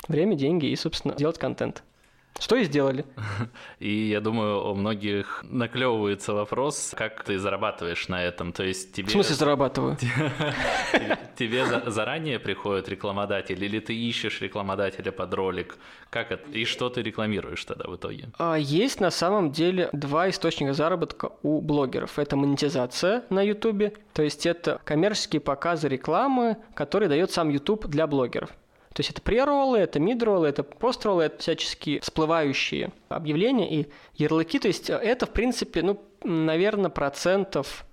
Время, 0.07 0.35
деньги 0.35 0.67
и, 0.67 0.75
собственно, 0.75 1.15
делать 1.15 1.37
контент. 1.37 1.83
Что 2.39 2.55
и 2.55 2.63
сделали. 2.63 3.05
И 3.79 4.09
я 4.09 4.19
думаю, 4.19 4.67
у 4.69 4.73
многих 4.73 5.45
наклевывается 5.47 6.33
вопрос, 6.33 6.93
как 6.97 7.23
ты 7.23 7.37
зарабатываешь 7.37 8.07
на 8.07 8.23
этом. 8.23 8.53
То 8.53 8.63
есть 8.63 8.93
тебе... 8.93 9.07
В 9.07 9.11
смысле 9.11 9.35
зарабатываю? 9.35 9.97
Тебе 11.35 11.65
заранее 11.87 12.39
приходит 12.39 12.89
рекламодатель, 12.89 13.63
или 13.63 13.79
ты 13.79 13.95
ищешь 13.95 14.41
рекламодателя 14.41 15.11
под 15.11 15.33
ролик? 15.33 15.77
Как 16.09 16.31
это? 16.31 16.49
И 16.51 16.65
что 16.65 16.89
ты 16.89 17.01
рекламируешь 17.01 17.65
тогда 17.65 17.85
в 17.89 17.95
итоге? 17.95 18.29
А, 18.37 18.55
есть 18.55 18.99
на 18.99 19.09
самом 19.09 19.51
деле 19.51 19.89
два 19.93 20.29
источника 20.29 20.73
заработка 20.73 21.31
у 21.41 21.59
блогеров. 21.61 22.19
Это 22.19 22.35
монетизация 22.35 23.23
на 23.29 23.41
YouTube, 23.41 23.97
то 24.13 24.21
есть 24.21 24.45
это 24.45 24.79
коммерческие 24.83 25.39
показы 25.39 25.87
рекламы, 25.87 26.57
которые 26.75 27.09
дает 27.09 27.31
сам 27.31 27.49
YouTube 27.49 27.87
для 27.87 28.05
блогеров. 28.05 28.51
То 28.93 28.99
есть 28.99 29.09
это 29.09 29.21
прероллы, 29.21 29.79
это 29.79 29.99
мидроллы, 29.99 30.47
это 30.47 30.63
построллы, 30.63 31.23
это 31.23 31.39
всяческие 31.39 31.99
всплывающие 31.99 32.91
объявления 33.09 33.81
и 33.81 33.87
ярлыки. 34.15 34.59
То 34.59 34.67
есть 34.67 34.89
это, 34.89 35.25
в 35.25 35.31
принципе, 35.31 35.81
ну, 35.81 36.01
наверное, 36.23 36.89
процентов 36.89 37.85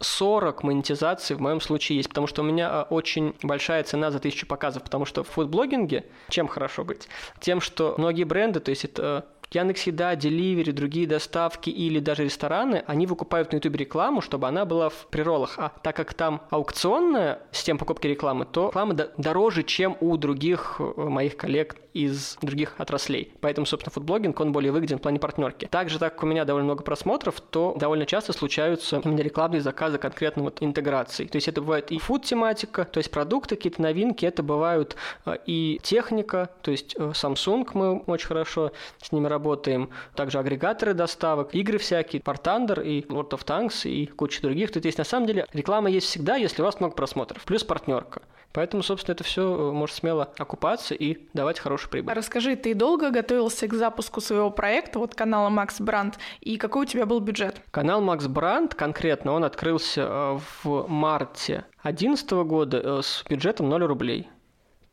40 0.00 0.62
монетизации 0.62 1.34
в 1.34 1.40
моем 1.40 1.60
случае 1.60 1.96
есть, 1.98 2.08
потому 2.08 2.26
что 2.26 2.42
у 2.42 2.44
меня 2.44 2.68
а, 2.70 2.82
очень 2.88 3.34
большая 3.42 3.82
цена 3.84 4.10
за 4.10 4.18
тысячу 4.18 4.46
показов, 4.46 4.82
потому 4.82 5.04
что 5.04 5.24
в 5.24 5.28
фудблогинге 5.28 6.06
чем 6.30 6.48
хорошо 6.48 6.84
быть? 6.84 7.08
Тем, 7.38 7.60
что 7.60 7.94
многие 7.98 8.24
бренды, 8.24 8.60
то 8.60 8.70
есть 8.70 8.84
это 8.84 9.26
Яндекс 9.52 9.84
Еда, 9.84 10.14
Delivery, 10.14 10.72
другие 10.72 11.06
доставки 11.06 11.70
или 11.70 11.98
даже 11.98 12.24
рестораны, 12.24 12.84
они 12.86 13.06
выкупают 13.06 13.52
на 13.52 13.56
YouTube 13.56 13.76
рекламу, 13.76 14.20
чтобы 14.20 14.48
она 14.48 14.64
была 14.64 14.88
в 14.88 15.06
приролах. 15.10 15.54
А 15.58 15.72
так 15.82 15.96
как 15.96 16.14
там 16.14 16.42
аукционная 16.50 17.40
система 17.50 17.78
покупки 17.78 18.06
рекламы, 18.06 18.44
то 18.44 18.68
реклама 18.68 18.94
дороже, 19.16 19.62
чем 19.62 19.96
у 20.00 20.16
других 20.16 20.76
э, 20.78 21.02
моих 21.02 21.36
коллег 21.36 21.76
из 21.92 22.36
других 22.40 22.74
отраслей. 22.78 23.32
Поэтому, 23.40 23.66
собственно, 23.66 23.92
фудблогинг, 23.92 24.38
он 24.38 24.52
более 24.52 24.72
выгоден 24.72 24.98
в 24.98 25.02
плане 25.02 25.18
партнерки. 25.18 25.66
Также, 25.66 25.98
так 25.98 26.14
как 26.14 26.22
у 26.22 26.26
меня 26.26 26.44
довольно 26.44 26.66
много 26.66 26.84
просмотров, 26.84 27.40
то 27.40 27.74
довольно 27.76 28.06
часто 28.06 28.32
случаются 28.32 29.00
именно 29.04 29.20
рекламные 29.20 29.60
заказы 29.60 29.98
конкретно 29.98 30.44
вот 30.44 30.58
интеграции. 30.60 31.26
То 31.26 31.36
есть 31.36 31.48
это 31.48 31.60
бывает 31.60 31.90
и 31.90 31.98
фуд-тематика, 31.98 32.84
то 32.84 32.98
есть 32.98 33.10
продукты, 33.10 33.56
какие-то 33.56 33.82
новинки, 33.82 34.24
это 34.24 34.42
бывают 34.42 34.96
э, 35.26 35.36
и 35.46 35.80
техника, 35.82 36.50
то 36.62 36.70
есть 36.70 36.94
э, 36.96 37.10
Samsung 37.10 37.68
мы 37.74 37.98
очень 37.98 38.28
хорошо 38.28 38.72
с 39.02 39.10
ними 39.10 39.26
работаем, 39.26 39.39
работаем, 39.40 39.90
также 40.14 40.38
агрегаторы 40.38 40.92
доставок, 40.94 41.54
игры 41.54 41.78
всякие, 41.78 42.20
Thunder 42.22 42.84
и 42.84 43.00
World 43.02 43.30
of 43.30 43.44
Tanks 43.44 43.88
и 43.88 44.06
куча 44.06 44.42
других. 44.42 44.70
Тут 44.70 44.84
есть 44.84 44.98
на 44.98 45.04
самом 45.04 45.26
деле 45.26 45.46
реклама 45.52 45.90
есть 45.90 46.06
всегда, 46.06 46.36
если 46.36 46.62
у 46.62 46.64
вас 46.64 46.78
много 46.80 46.94
просмотров, 46.94 47.42
плюс 47.44 47.64
партнерка. 47.64 48.22
Поэтому, 48.52 48.82
собственно, 48.82 49.14
это 49.14 49.22
все 49.22 49.42
э, 49.42 49.72
может 49.72 49.94
смело 49.94 50.32
окупаться 50.36 50.94
и 50.94 51.18
давать 51.34 51.60
хорошую 51.60 51.90
прибыль. 51.90 52.12
Расскажи, 52.12 52.56
ты 52.56 52.74
долго 52.74 53.10
готовился 53.10 53.68
к 53.68 53.74
запуску 53.74 54.20
своего 54.20 54.50
проекта, 54.50 54.98
вот 54.98 55.14
канала 55.14 55.50
Макс 55.50 55.80
Бранд, 55.80 56.18
и 56.40 56.56
какой 56.56 56.82
у 56.82 56.84
тебя 56.84 57.06
был 57.06 57.20
бюджет? 57.20 57.62
Канал 57.70 58.00
Макс 58.00 58.26
Бранд 58.26 58.74
конкретно, 58.74 59.32
он 59.32 59.44
открылся 59.44 60.00
э, 60.02 60.38
в 60.64 60.88
марте 60.88 61.64
2011 61.84 62.30
года 62.30 62.80
э, 62.82 63.00
с 63.04 63.24
бюджетом 63.28 63.68
0 63.68 63.84
рублей 63.84 64.28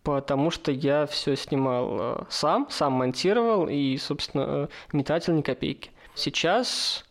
потому 0.07 0.51
что 0.51 0.71
я 0.71 1.05
все 1.05 1.35
снимал 1.35 2.25
сам, 2.29 2.67
сам 2.69 2.93
монтировал 2.93 3.67
и, 3.67 3.97
собственно, 3.97 4.69
не 4.93 5.03
тратил 5.03 5.33
ни 5.33 5.41
копейки. 5.41 5.91
Сейчас 6.15 7.03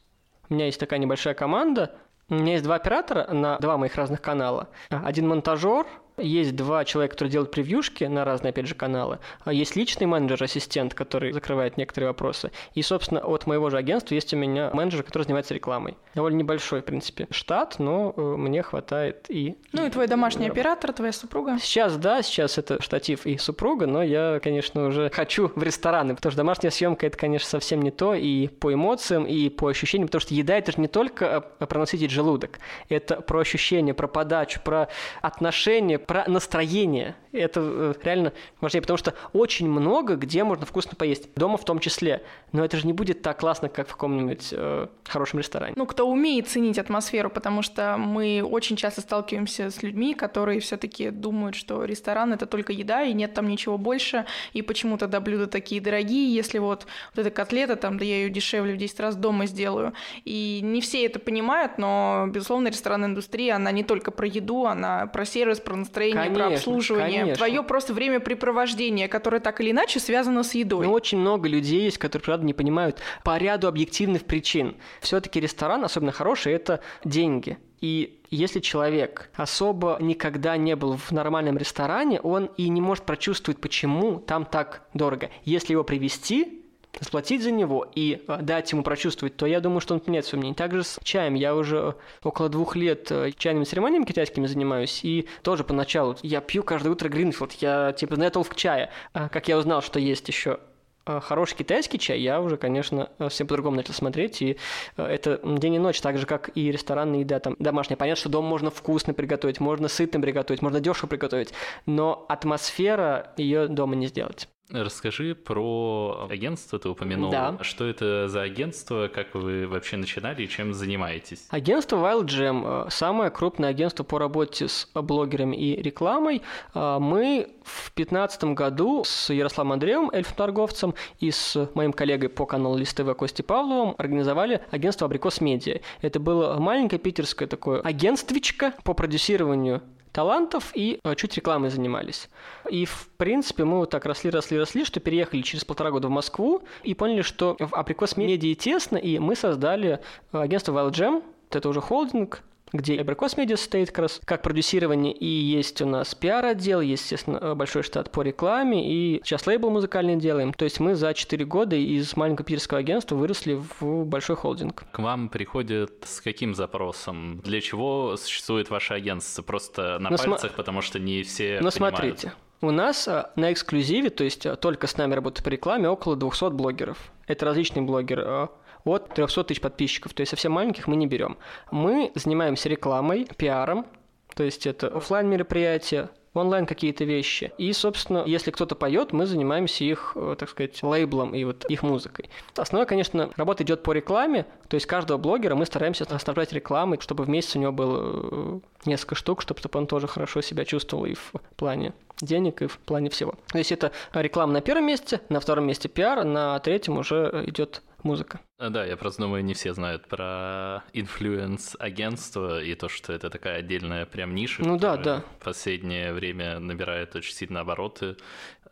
у 0.49 0.55
меня 0.55 0.65
есть 0.65 0.81
такая 0.81 0.99
небольшая 0.99 1.35
команда, 1.35 1.95
у 2.31 2.35
меня 2.37 2.53
есть 2.53 2.65
два 2.65 2.77
оператора 2.77 3.31
на 3.31 3.59
два 3.59 3.77
моих 3.77 3.95
разных 3.97 4.23
канала. 4.23 4.71
Один 4.89 5.29
монтажер, 5.29 5.87
есть 6.19 6.57
два 6.57 6.85
человека, 6.85 7.15
которые 7.15 7.33
делают 7.33 7.51
превьюшки 7.51 8.05
на 8.05 8.25
разные, 8.25 8.51
опять 8.51 8.67
же, 8.67 8.75
каналы. 8.75 9.19
А 9.45 9.53
есть 9.53 9.77
личный 9.77 10.07
менеджер-ассистент, 10.07 10.95
который 10.95 11.33
закрывает 11.33 11.77
некоторые 11.77 12.09
вопросы. 12.09 12.51
И, 12.75 12.83
собственно, 12.83 13.21
от 13.21 13.47
моего 13.47 13.71
же 13.71 13.77
агентства 13.77 14.15
есть 14.15 14.33
у 14.33 14.37
меня 14.37 14.71
менеджер, 14.73 15.03
который 15.03 15.25
занимается 15.25 15.55
рекламой. 15.55 15.97
Довольно 16.15 16.39
небольшой, 16.39 16.81
в 16.81 16.85
принципе, 16.85 17.27
штат, 17.31 17.79
но 17.79 18.15
э, 18.17 18.21
мне 18.21 18.63
хватает 18.63 19.27
и... 19.29 19.57
Ну 19.73 19.87
и 19.87 19.91
твой 19.91 20.07
домашний 20.07 20.49
оператор, 20.49 20.93
твоя 20.93 21.13
супруга? 21.13 21.59
Сейчас, 21.61 21.97
да, 21.97 22.23
сейчас 22.23 22.59
это 22.59 22.81
штатив 22.83 23.27
и 23.27 23.37
супруга, 23.37 23.87
но 23.87 24.03
я, 24.03 24.41
конечно, 24.43 24.87
уже 24.87 25.11
хочу 25.11 25.53
в 25.55 25.63
рестораны, 25.63 26.15
потому 26.15 26.31
что 26.31 26.39
домашняя 26.39 26.71
съемка 26.71 27.07
это, 27.07 27.19
конечно, 27.19 27.49
совсем 27.49 27.83
не 27.83 27.91
то 27.91 28.15
и 28.15 28.49
по 28.49 28.73
эмоциям, 28.73 29.27
и 29.27 29.49
по 29.49 29.69
ощущениям, 29.69 30.09
потому 30.09 30.21
что 30.21 30.35
еда 30.35 30.57
это 30.57 30.73
же 30.73 30.81
не 30.81 30.89
только 30.89 31.41
про 31.41 31.81
насытить 31.81 32.11
желудок, 32.11 32.59
это 32.89 33.21
про 33.21 33.41
ощущения, 33.41 33.95
про 33.95 34.09
подачу, 34.09 34.61
про 34.63 34.89
отношения, 35.21 35.99
про 36.07 36.25
настроение. 36.27 37.17
Это 37.33 37.61
э, 37.63 37.95
реально 38.03 38.33
важнее, 38.61 38.81
потому 38.81 38.97
что 38.97 39.15
очень 39.33 39.69
много 39.69 40.17
где 40.17 40.45
можно 40.45 40.65
вкусно 40.65 40.93
поесть. 40.97 41.29
Дома 41.35 41.59
в 41.59 41.65
том 41.65 41.79
числе. 41.79 42.23
Но 42.53 42.65
это 42.65 42.77
же 42.77 42.87
не 42.87 42.93
будет 42.93 43.23
так 43.23 43.41
классно, 43.41 43.69
как 43.69 43.89
в 43.89 43.93
каком-нибудь 43.93 44.49
э, 44.53 44.87
хорошем 45.05 45.41
ресторане. 45.41 45.75
Ну, 45.77 45.87
кто 45.87 46.09
умеет 46.09 46.49
ценить 46.49 46.79
атмосферу, 46.79 47.29
потому 47.31 47.63
что 47.63 47.97
мы 47.99 48.43
очень 48.43 48.77
часто 48.77 49.01
сталкиваемся 49.01 49.71
с 49.71 49.83
людьми, 49.83 50.15
которые 50.15 50.61
все-таки 50.61 51.11
думают, 51.11 51.57
что 51.57 51.85
ресторан 51.85 52.33
это 52.33 52.47
только 52.47 52.73
еда, 52.73 53.03
и 53.03 53.13
нет 53.13 53.35
там 53.35 53.49
ничего 53.49 53.79
больше, 53.79 54.25
и 54.53 54.63
почему 54.63 54.97
тогда 54.99 55.21
блюда 55.21 55.47
такие 55.47 55.81
дорогие, 55.81 56.35
если 56.35 56.59
вот, 56.59 56.87
вот 57.15 57.21
эта 57.27 57.31
котлета, 57.31 57.77
там, 57.77 57.99
да 57.99 58.05
я 58.05 58.17
ее 58.17 58.31
дешевле 58.31 58.75
в 58.75 58.77
10 58.77 59.01
раз 59.01 59.17
дома 59.17 59.47
сделаю. 59.47 59.93
И 60.25 60.61
не 60.63 60.81
все 60.81 61.05
это 61.05 61.19
понимают, 61.19 61.79
но, 61.79 62.27
безусловно, 62.29 62.69
ресторанная 62.69 63.09
индустрия, 63.09 63.57
она 63.57 63.71
не 63.73 63.85
только 63.85 64.11
про 64.11 64.27
еду, 64.27 64.67
она 64.67 65.07
про 65.07 65.25
сервис, 65.25 65.61
про 65.61 65.77
настроение, 65.77 65.96
настроение, 65.97 66.23
конечно, 66.25 66.45
про 66.45 66.55
обслуживание, 66.55 67.21
конечно. 67.21 67.37
твое 67.37 67.63
просто 67.63 67.95
времяпрепровождение, 67.95 69.09
которое 69.09 69.41
так 69.41 69.61
или 69.61 69.71
иначе 69.71 70.01
связано 70.01 70.43
с 70.43 70.55
едой. 70.55 70.87
Но 70.87 70.93
очень 70.93 71.19
много 71.19 71.49
людей 71.49 71.83
есть, 71.83 71.99
которые, 71.99 72.25
правда, 72.25 72.47
не 72.47 72.55
понимают 72.55 73.01
по 73.25 73.37
ряду 73.37 73.69
объективных 73.69 74.25
причин. 74.25 74.77
Все-таки 75.01 75.41
ресторан, 75.41 75.85
особенно 75.85 76.13
хороший, 76.13 76.53
это 76.53 76.81
деньги. 77.05 77.59
И 77.81 78.21
если 78.31 78.61
человек 78.61 79.31
особо 79.35 79.99
никогда 80.01 80.57
не 80.57 80.75
был 80.77 80.97
в 80.97 81.13
нормальном 81.13 81.59
ресторане, 81.59 82.21
он 82.21 82.47
и 82.57 82.69
не 82.69 82.81
может 82.81 83.05
прочувствовать, 83.05 83.61
почему 83.61 84.19
там 84.19 84.45
так 84.45 84.89
дорого. 84.95 85.31
Если 85.45 85.73
его 85.73 85.85
привести, 85.85 86.65
заплатить 87.01 87.43
за 87.43 87.51
него 87.51 87.87
и 87.95 88.23
э, 88.27 88.39
дать 88.43 88.73
ему 88.73 88.83
прочувствовать, 88.83 89.37
то 89.37 89.47
я 89.47 89.61
думаю, 89.61 89.81
что 89.81 89.95
он 89.95 90.01
поменяет 90.01 90.27
свое 90.27 90.41
мнение. 90.41 90.55
Также 90.57 90.85
с 90.85 90.99
чаем. 91.03 91.35
Я 91.35 91.55
уже 91.55 91.95
около 92.23 92.49
двух 92.49 92.77
лет 92.77 93.11
э, 93.11 93.33
чайными 93.37 93.65
церемониями 93.65 94.05
китайскими 94.05 94.47
занимаюсь, 94.47 95.01
и 95.03 95.29
тоже 95.43 95.65
поначалу 95.65 96.17
я 96.23 96.41
пью 96.41 96.63
каждое 96.63 96.91
утро 96.91 97.09
Гринфилд, 97.09 97.53
я 97.55 97.93
типа 97.93 98.17
знаю 98.17 98.31
толк 98.31 98.55
чая. 98.55 98.91
А 99.13 99.29
как 99.29 99.49
я 99.49 99.59
узнал, 99.59 99.83
что 99.83 99.99
есть 99.99 100.27
еще 100.29 100.61
э, 101.07 101.21
хороший 101.21 101.57
китайский 101.57 101.99
чай, 101.99 102.21
я 102.21 102.41
уже, 102.41 102.57
конечно, 102.57 103.11
совсем 103.19 103.47
по-другому 103.47 103.77
начал 103.77 103.93
смотреть, 103.95 104.43
и 104.43 104.57
это 104.97 105.41
день 105.45 105.75
и 105.75 105.79
ночь, 105.79 106.01
так 106.01 106.19
же, 106.19 106.27
как 106.27 106.51
и 106.55 106.73
ресторанная 106.73 107.21
еда, 107.21 107.41
там, 107.41 107.57
домашняя. 107.59 107.97
Понятно, 107.97 108.21
что 108.21 108.29
дома 108.29 108.49
можно 108.49 108.71
вкусно 108.71 109.15
приготовить, 109.15 109.61
можно 109.61 109.89
сытно 109.89 110.21
приготовить, 110.21 110.63
можно 110.63 110.81
дешево 110.81 111.09
приготовить, 111.09 111.53
но 111.85 112.25
атмосфера 112.29 113.33
ее 113.37 113.69
дома 113.69 113.97
не 113.97 114.07
сделать. 114.07 114.49
Расскажи 114.71 115.37
про 115.37 116.27
агентство, 116.29 116.79
ты 116.79 116.89
упомянул. 116.89 117.31
Да. 117.31 117.57
Что 117.61 117.85
это 117.85 118.29
за 118.29 118.43
агентство, 118.43 119.09
как 119.09 119.35
вы 119.35 119.69
вообще 119.69 119.97
начинали 119.97 120.43
и 120.43 120.49
чем 120.49 120.75
занимаетесь? 120.75 121.47
Агентство 121.51 121.97
Wild 121.97 122.25
Jam, 122.25 122.87
э, 122.87 122.91
самое 122.91 123.31
крупное 123.31 123.71
агентство 123.71 124.03
по 124.03 124.19
работе 124.19 124.67
с 124.67 124.89
блогерами 124.93 125.55
и 125.55 125.81
рекламой. 125.81 126.43
Э, 126.75 126.99
мы 126.99 127.49
в 127.63 127.93
2015 127.95 128.55
году 128.55 129.05
с 129.05 129.33
Ярославом 129.33 129.73
Андреевым, 129.73 130.11
эльф-торговцем, 130.11 130.95
и 131.21 131.31
с 131.31 131.69
моим 131.75 131.93
коллегой 131.93 132.29
по 132.29 132.45
каналу 132.45 132.77
Лист 132.77 132.97
ТВ 132.97 133.15
Кости 133.17 133.43
Павловым 133.43 133.95
организовали 133.99 134.63
агентство 134.73 135.07
Абрикос 135.07 135.41
Медиа. 135.41 135.81
Это 136.01 136.19
было 136.19 136.59
маленькое 136.59 136.99
питерское 136.99 137.47
такое 137.47 137.81
агентствичко 137.81 138.75
по 138.83 138.95
продюсированию 138.95 139.83
талантов 140.17 140.73
и 140.75 140.99
э, 141.05 141.15
чуть 141.15 141.37
рекламой 141.37 141.69
занимались. 141.69 142.31
И, 142.71 142.87
в 142.87 143.11
принципе, 143.19 143.65
мы 143.65 143.77
вот 143.77 143.91
так 143.91 144.07
росли, 144.07 144.31
росли, 144.31 144.59
росли, 144.59 144.87
что 144.87 144.99
переехали 144.99 145.43
через 145.43 145.67
полтора 145.67 145.91
года 145.91 146.09
в 146.09 146.11
Москву 146.11 146.63
и 146.83 146.95
поняли, 146.95 147.21
что 147.21 147.55
в 147.59 147.75
Априкос 147.75 148.17
Медиа 148.17 148.55
тесно, 148.55 148.97
и 148.97 149.19
мы 149.19 149.37
создали 149.37 150.01
э, 150.33 150.39
агентство 150.39 150.73
Wild 150.73 150.93
Jam, 150.93 151.23
это 151.51 151.69
уже 151.69 151.83
холдинг, 151.83 152.43
где 152.77 153.01
Абрикос 153.01 153.37
Медиа 153.37 153.57
стоит 153.57 153.89
как 153.89 153.99
раз 154.01 154.21
как 154.25 154.43
продюсирование, 154.43 155.13
и 155.13 155.27
есть 155.27 155.81
у 155.83 155.87
нас 155.87 156.15
пиар-отдел, 156.15 156.81
есть, 156.81 157.03
естественно, 157.05 157.55
большой 157.55 157.83
штат 157.83 158.11
по 158.11 158.23
рекламе, 158.23 158.91
и 158.91 159.21
сейчас 159.25 159.47
лейбл 159.47 159.71
музыкальный 159.71 160.17
делаем. 160.17 160.53
То 160.53 160.65
есть 160.65 160.81
мы 160.81 160.95
за 160.95 161.15
4 161.15 161.45
года 161.45 161.77
из 161.77 162.17
маленького 162.17 162.45
питерского 162.45 162.81
агентства 162.81 163.17
выросли 163.17 163.61
в 163.81 164.05
большой 164.05 164.37
холдинг. 164.37 164.85
К 164.93 164.99
вам 164.99 165.29
приходят 165.29 165.93
с 166.05 166.21
каким 166.21 166.55
запросом? 166.55 167.41
Для 167.41 167.61
чего 167.61 168.17
существует 168.17 168.71
ваше 168.71 168.95
агентство? 168.95 169.43
Просто 169.43 169.99
на 169.99 170.11
Но 170.11 170.17
пальцах, 170.17 170.41
см... 170.41 170.57
потому 170.57 170.83
что 170.83 170.99
не 170.99 171.23
все 171.23 171.59
Но 171.61 171.67
ну, 171.67 171.71
понимают. 171.71 171.97
смотрите, 171.97 172.33
у 172.61 172.71
нас 172.71 173.07
а, 173.07 173.33
на 173.37 173.53
эксклюзиве, 173.53 174.11
то 174.11 174.25
есть 174.25 174.47
а, 174.47 174.57
только 174.57 174.87
с 174.87 174.97
нами 174.97 175.15
работают 175.15 175.45
по 175.45 175.49
рекламе, 175.49 175.89
около 175.89 176.17
200 176.17 176.51
блогеров. 176.51 176.99
Это 177.27 177.45
различные 177.45 177.83
блогеры 177.83 178.49
от 178.87 179.15
300 179.15 179.45
тысяч 179.45 179.61
подписчиков, 179.61 180.15
то 180.15 180.23
есть 180.23 180.31
совсем 180.31 180.53
маленьких 180.53 180.87
мы 180.87 180.97
не 180.97 181.07
берем. 181.07 181.37
Мы 181.71 182.13
занимаемся 182.15 182.69
рекламой, 182.69 183.27
пиаром, 183.37 183.87
то 184.35 184.45
есть 184.45 184.67
это 184.67 184.89
офлайн 184.89 185.29
мероприятия, 185.29 186.11
онлайн 186.39 186.67
какие-то 186.67 187.05
вещи. 187.05 187.53
И, 187.59 187.73
собственно, 187.73 188.23
если 188.27 188.51
кто-то 188.51 188.75
поет, 188.75 189.13
мы 189.13 189.27
занимаемся 189.27 189.85
их, 189.85 190.13
э, 190.15 190.37
так 190.39 190.49
сказать, 190.51 190.83
лейблом 190.83 191.35
и 191.35 191.45
вот 191.45 191.65
их 191.69 191.83
музыкой. 191.83 192.31
Основная, 192.57 192.87
конечно, 192.87 193.31
работа 193.37 193.65
идет 193.65 193.83
по 193.83 193.93
рекламе, 193.93 194.47
то 194.69 194.75
есть 194.75 194.87
каждого 194.87 195.19
блогера 195.19 195.55
мы 195.55 195.67
стараемся 195.67 196.05
снабжать 196.19 196.53
рекламой, 196.53 196.99
чтобы 197.01 197.25
в 197.25 197.29
месяц 197.29 197.57
у 197.57 197.59
него 197.59 197.73
было 197.73 198.01
э, 198.03 198.61
несколько 198.85 199.15
штук, 199.15 199.43
чтобы 199.43 199.59
он 199.73 199.87
тоже 199.87 200.07
хорошо 200.07 200.41
себя 200.41 200.65
чувствовал 200.65 201.07
и 201.07 201.15
в 201.15 201.33
плане 201.57 201.93
денег, 202.21 202.63
и 202.63 202.67
в 202.67 202.79
плане 202.79 203.11
всего. 203.11 203.35
То 203.49 203.59
есть 203.59 203.73
это 203.73 203.93
реклама 204.13 204.53
на 204.53 204.61
первом 204.61 204.87
месте, 204.87 205.21
на 205.29 205.41
втором 205.41 205.67
месте 205.67 205.89
пиар, 205.89 206.25
на 206.25 206.59
третьем 206.61 206.99
уже 206.99 207.45
идет 207.47 207.83
музыка. 208.05 208.41
А, 208.59 208.71
да, 208.71 208.85
я 208.85 208.97
просто 208.97 209.23
думаю, 209.23 209.45
не 209.45 209.55
все 209.55 209.75
знают 209.75 210.09
про 210.09 210.85
influence-агентство 210.93 212.63
и 212.63 212.75
то, 212.75 212.89
что 212.89 213.13
это 213.13 213.31
такая 213.31 213.59
отдельная 213.59 214.07
прям 214.07 214.35
ниша. 214.35 214.63
Ну 214.63 214.79
да, 214.79 214.97
да. 214.97 215.25
В 215.41 215.45
последнее 215.45 216.13
время 216.13 216.59
набирает 216.59 217.15
очень 217.17 217.35
сильно 217.35 217.61
обороты. 217.61 218.17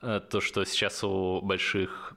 Э, 0.02 0.20
то, 0.20 0.40
что 0.40 0.64
сейчас 0.64 1.02
у 1.04 1.40
больших 1.40 2.14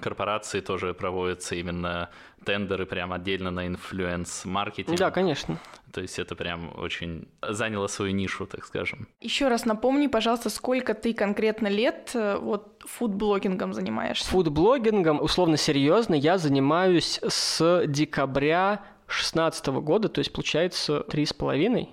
корпораций 0.00 0.60
тоже 0.60 0.92
проводятся 0.92 1.54
именно 1.54 2.10
тендеры 2.44 2.86
прям 2.86 3.12
отдельно 3.12 3.50
на 3.50 3.66
influence-маркетинг. 3.66 4.98
Да, 4.98 5.10
конечно. 5.10 5.58
То 5.92 6.02
есть 6.02 6.18
это 6.18 6.34
прям 6.36 6.72
очень 6.78 7.28
заняло 7.42 7.86
свою 7.86 8.12
нишу, 8.12 8.46
так 8.46 8.64
скажем. 8.66 9.08
Еще 9.20 9.48
раз 9.48 9.64
напомни, 9.64 10.06
пожалуйста, 10.06 10.50
сколько 10.50 10.94
ты 10.94 11.14
конкретно 11.14 11.68
лет 11.68 12.10
э, 12.14 12.36
вот 12.36 12.82
фудблогингом 12.86 13.72
занимаешься? 13.72 14.28
Фудблогингом, 14.30 15.22
условно 15.22 15.56
серьезно, 15.56 16.14
я 16.14 16.36
занимаюсь 16.36 17.20
с 17.26 17.84
декабря 17.86 18.82
2016 19.06 19.66
года, 19.68 20.08
то 20.08 20.18
есть 20.18 20.32
получается 20.32 21.00
три 21.00 21.24
с 21.24 21.32
половиной. 21.32 21.90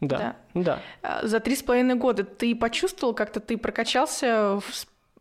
Да, 0.00 0.36
да. 0.52 0.62
да. 0.62 0.78
А, 1.02 1.26
за 1.26 1.38
три 1.40 1.54
с 1.54 1.62
половиной 1.62 1.94
года 1.94 2.24
ты 2.24 2.54
почувствовал, 2.56 3.14
как-то 3.14 3.40
ты 3.40 3.56
прокачался 3.56 4.60
в 4.60 4.74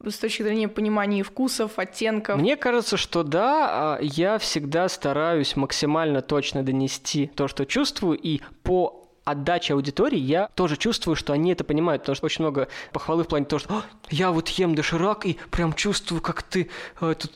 с 0.06 0.18
точки 0.18 0.44
зрения 0.44 0.68
понимания 0.68 1.24
вкусов, 1.24 1.78
оттенков? 1.78 2.40
Мне 2.40 2.56
кажется, 2.56 2.98
что 2.98 3.24
да, 3.24 3.98
а 3.98 4.00
я 4.02 4.38
всегда 4.38 4.90
стараюсь 4.90 5.56
максимально 5.56 6.22
точно 6.22 6.64
донести 6.64 7.28
то, 7.28 7.48
что 7.48 7.66
чувствую, 7.66 8.18
и 8.18 8.42
по 8.64 9.02
отдаче 9.24 9.74
аудитории 9.74 10.18
я 10.18 10.50
тоже 10.56 10.78
чувствую, 10.78 11.16
что 11.16 11.34
они 11.34 11.52
это 11.52 11.64
понимают, 11.64 12.02
потому 12.04 12.16
что 12.16 12.26
очень 12.26 12.44
много 12.44 12.68
похвалы 12.92 13.24
в 13.24 13.28
плане 13.28 13.46
того, 13.46 13.60
что 13.60 13.84
я 14.10 14.32
вот 14.32 14.50
ем 14.50 14.76
доширак 14.76 15.26
и 15.26 15.38
прям 15.52 15.74
чувствую, 15.74 16.22
как 16.22 16.44
ты 16.44 16.70
э, 17.00 17.16
тут 17.18 17.32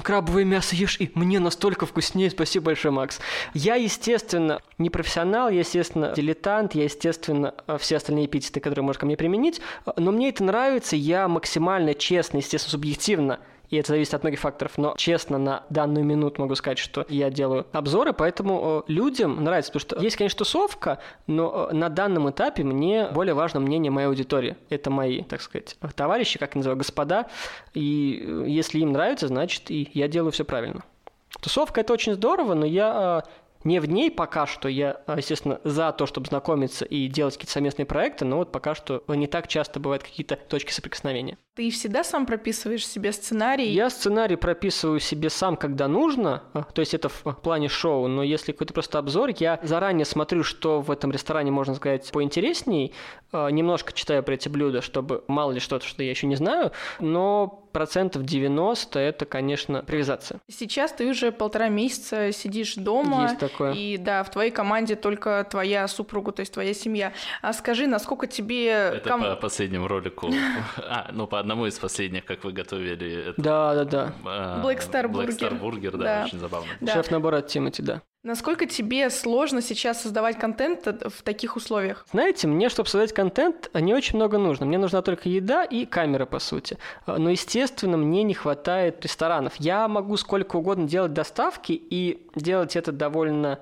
крабовое 0.00 0.44
мясо 0.44 0.74
ешь, 0.74 0.96
и 0.98 1.10
мне 1.14 1.38
настолько 1.38 1.84
вкуснее, 1.84 2.30
спасибо 2.30 2.66
большое, 2.66 2.92
Макс. 2.92 3.20
Я, 3.52 3.74
естественно, 3.74 4.60
не 4.78 4.88
профессионал, 4.88 5.50
я, 5.50 5.60
естественно, 5.60 6.12
дилетант, 6.16 6.74
я, 6.74 6.84
естественно, 6.84 7.54
все 7.78 7.96
остальные 7.96 8.26
эпитеты, 8.26 8.60
которые 8.60 8.84
можно 8.84 9.00
ко 9.00 9.06
мне 9.06 9.16
применить, 9.16 9.60
но 9.96 10.12
мне 10.12 10.30
это 10.30 10.44
нравится, 10.44 10.96
я 10.96 11.28
максимально 11.28 11.94
честно, 11.94 12.38
естественно, 12.38 12.70
субъективно 12.70 13.40
и 13.72 13.76
это 13.76 13.88
зависит 13.88 14.12
от 14.12 14.22
многих 14.22 14.38
факторов, 14.38 14.76
но 14.76 14.94
честно 14.98 15.38
на 15.38 15.64
данную 15.70 16.04
минуту 16.04 16.42
могу 16.42 16.54
сказать, 16.56 16.76
что 16.76 17.06
я 17.08 17.30
делаю 17.30 17.66
обзоры, 17.72 18.12
поэтому 18.12 18.84
э, 18.86 18.92
людям 18.92 19.42
нравится, 19.42 19.72
потому 19.72 19.80
что 19.80 20.04
есть, 20.04 20.16
конечно, 20.16 20.36
тусовка, 20.36 20.98
но 21.26 21.68
э, 21.70 21.74
на 21.74 21.88
данном 21.88 22.28
этапе 22.28 22.64
мне 22.64 23.08
более 23.08 23.32
важно 23.32 23.60
мнение 23.60 23.90
моей 23.90 24.08
аудитории. 24.08 24.58
Это 24.68 24.90
мои, 24.90 25.22
так 25.22 25.40
сказать, 25.40 25.78
товарищи, 25.96 26.38
как 26.38 26.54
я 26.54 26.58
называю, 26.58 26.76
господа, 26.76 27.28
и 27.72 28.22
э, 28.22 28.44
если 28.46 28.78
им 28.78 28.92
нравится, 28.92 29.28
значит, 29.28 29.70
и 29.70 29.90
я 29.94 30.06
делаю 30.06 30.32
все 30.32 30.44
правильно. 30.44 30.84
Тусовка 31.40 31.80
это 31.80 31.94
очень 31.94 32.12
здорово, 32.12 32.52
но 32.52 32.66
я 32.66 33.24
не 33.64 33.80
в 33.80 33.88
ней 33.88 34.10
пока 34.10 34.46
что. 34.46 34.68
Я, 34.68 35.00
естественно, 35.16 35.60
за 35.64 35.92
то, 35.92 36.06
чтобы 36.06 36.26
знакомиться 36.26 36.84
и 36.84 37.06
делать 37.08 37.34
какие-то 37.34 37.52
совместные 37.52 37.86
проекты, 37.86 38.24
но 38.24 38.38
вот 38.38 38.52
пока 38.52 38.74
что 38.74 39.02
не 39.08 39.26
так 39.26 39.48
часто 39.48 39.80
бывают 39.80 40.02
какие-то 40.02 40.36
точки 40.36 40.72
соприкосновения. 40.72 41.38
Ты 41.54 41.70
всегда 41.70 42.02
сам 42.02 42.24
прописываешь 42.24 42.86
себе 42.86 43.12
сценарий? 43.12 43.68
Я 43.68 43.90
сценарий 43.90 44.36
прописываю 44.36 45.00
себе 45.00 45.28
сам, 45.28 45.56
когда 45.58 45.86
нужно, 45.86 46.44
а, 46.54 46.62
то 46.62 46.80
есть 46.80 46.94
это 46.94 47.10
в 47.10 47.22
плане 47.42 47.68
шоу, 47.68 48.08
но 48.08 48.22
если 48.22 48.52
какой-то 48.52 48.72
просто 48.72 48.98
обзор, 48.98 49.32
я 49.38 49.60
заранее 49.62 50.06
смотрю, 50.06 50.44
что 50.44 50.80
в 50.80 50.90
этом 50.90 51.12
ресторане, 51.12 51.50
можно 51.50 51.74
сказать, 51.74 52.10
поинтересней, 52.10 52.94
а, 53.32 53.48
немножко 53.48 53.92
читаю 53.92 54.22
про 54.22 54.32
эти 54.32 54.48
блюда, 54.48 54.80
чтобы 54.80 55.24
мало 55.28 55.52
ли 55.52 55.60
что-то, 55.60 55.84
что 55.84 56.02
я 56.02 56.08
еще 56.08 56.26
не 56.26 56.36
знаю, 56.36 56.72
но 57.00 57.62
процентов 57.72 58.24
90 58.24 58.98
это, 58.98 59.24
конечно, 59.24 59.82
привязаться. 59.82 60.40
Сейчас 60.48 60.92
ты 60.92 61.08
уже 61.08 61.32
полтора 61.32 61.68
месяца 61.68 62.30
сидишь 62.32 62.74
дома. 62.74 63.22
Есть 63.24 63.38
такое. 63.38 63.72
И 63.72 63.96
да, 63.96 64.22
в 64.22 64.30
твоей 64.30 64.50
команде 64.50 64.94
только 64.94 65.46
твоя 65.50 65.88
супруга, 65.88 66.32
то 66.32 66.40
есть 66.40 66.52
твоя 66.52 66.74
семья. 66.74 67.12
А 67.40 67.52
скажи, 67.52 67.86
насколько 67.86 68.26
тебе... 68.26 68.68
Это 68.68 69.08
ком... 69.08 69.22
по 69.22 69.36
последнему 69.36 69.88
ролику. 69.88 70.30
А, 70.84 71.08
ну, 71.12 71.26
по 71.26 71.41
одному 71.42 71.66
из 71.66 71.78
последних, 71.78 72.24
как 72.24 72.44
вы 72.44 72.52
готовили. 72.52 73.30
Это, 73.30 73.42
да, 73.42 73.74
да, 73.74 73.84
да. 73.84 74.62
Black 74.64 74.78
Star 74.78 75.04
Burger. 75.04 75.26
Black 75.26 75.38
Star 75.38 75.60
Burger, 75.60 75.90
да, 75.92 75.98
да. 75.98 76.24
очень 76.24 76.38
забавно. 76.38 76.68
Да. 76.80 76.92
Шеф-набор 76.94 77.34
от 77.34 77.46
Тимати, 77.48 77.82
да. 77.82 78.02
Насколько 78.24 78.66
тебе 78.66 79.10
сложно 79.10 79.60
сейчас 79.60 80.02
создавать 80.02 80.38
контент 80.38 80.86
в 80.86 81.22
таких 81.24 81.56
условиях? 81.56 82.06
Знаете, 82.12 82.46
мне, 82.46 82.68
чтобы 82.68 82.88
создать 82.88 83.12
контент, 83.12 83.68
не 83.74 83.92
очень 83.92 84.14
много 84.14 84.38
нужно. 84.38 84.64
Мне 84.64 84.78
нужна 84.78 85.02
только 85.02 85.28
еда 85.28 85.64
и 85.64 85.86
камера, 85.86 86.24
по 86.24 86.38
сути. 86.38 86.78
Но, 87.06 87.30
естественно, 87.30 87.96
мне 87.96 88.22
не 88.22 88.34
хватает 88.34 89.02
ресторанов. 89.02 89.54
Я 89.58 89.88
могу 89.88 90.16
сколько 90.16 90.54
угодно 90.54 90.86
делать 90.86 91.12
доставки 91.12 91.72
и 91.72 92.24
делать 92.36 92.76
это 92.76 92.92
довольно 92.92 93.58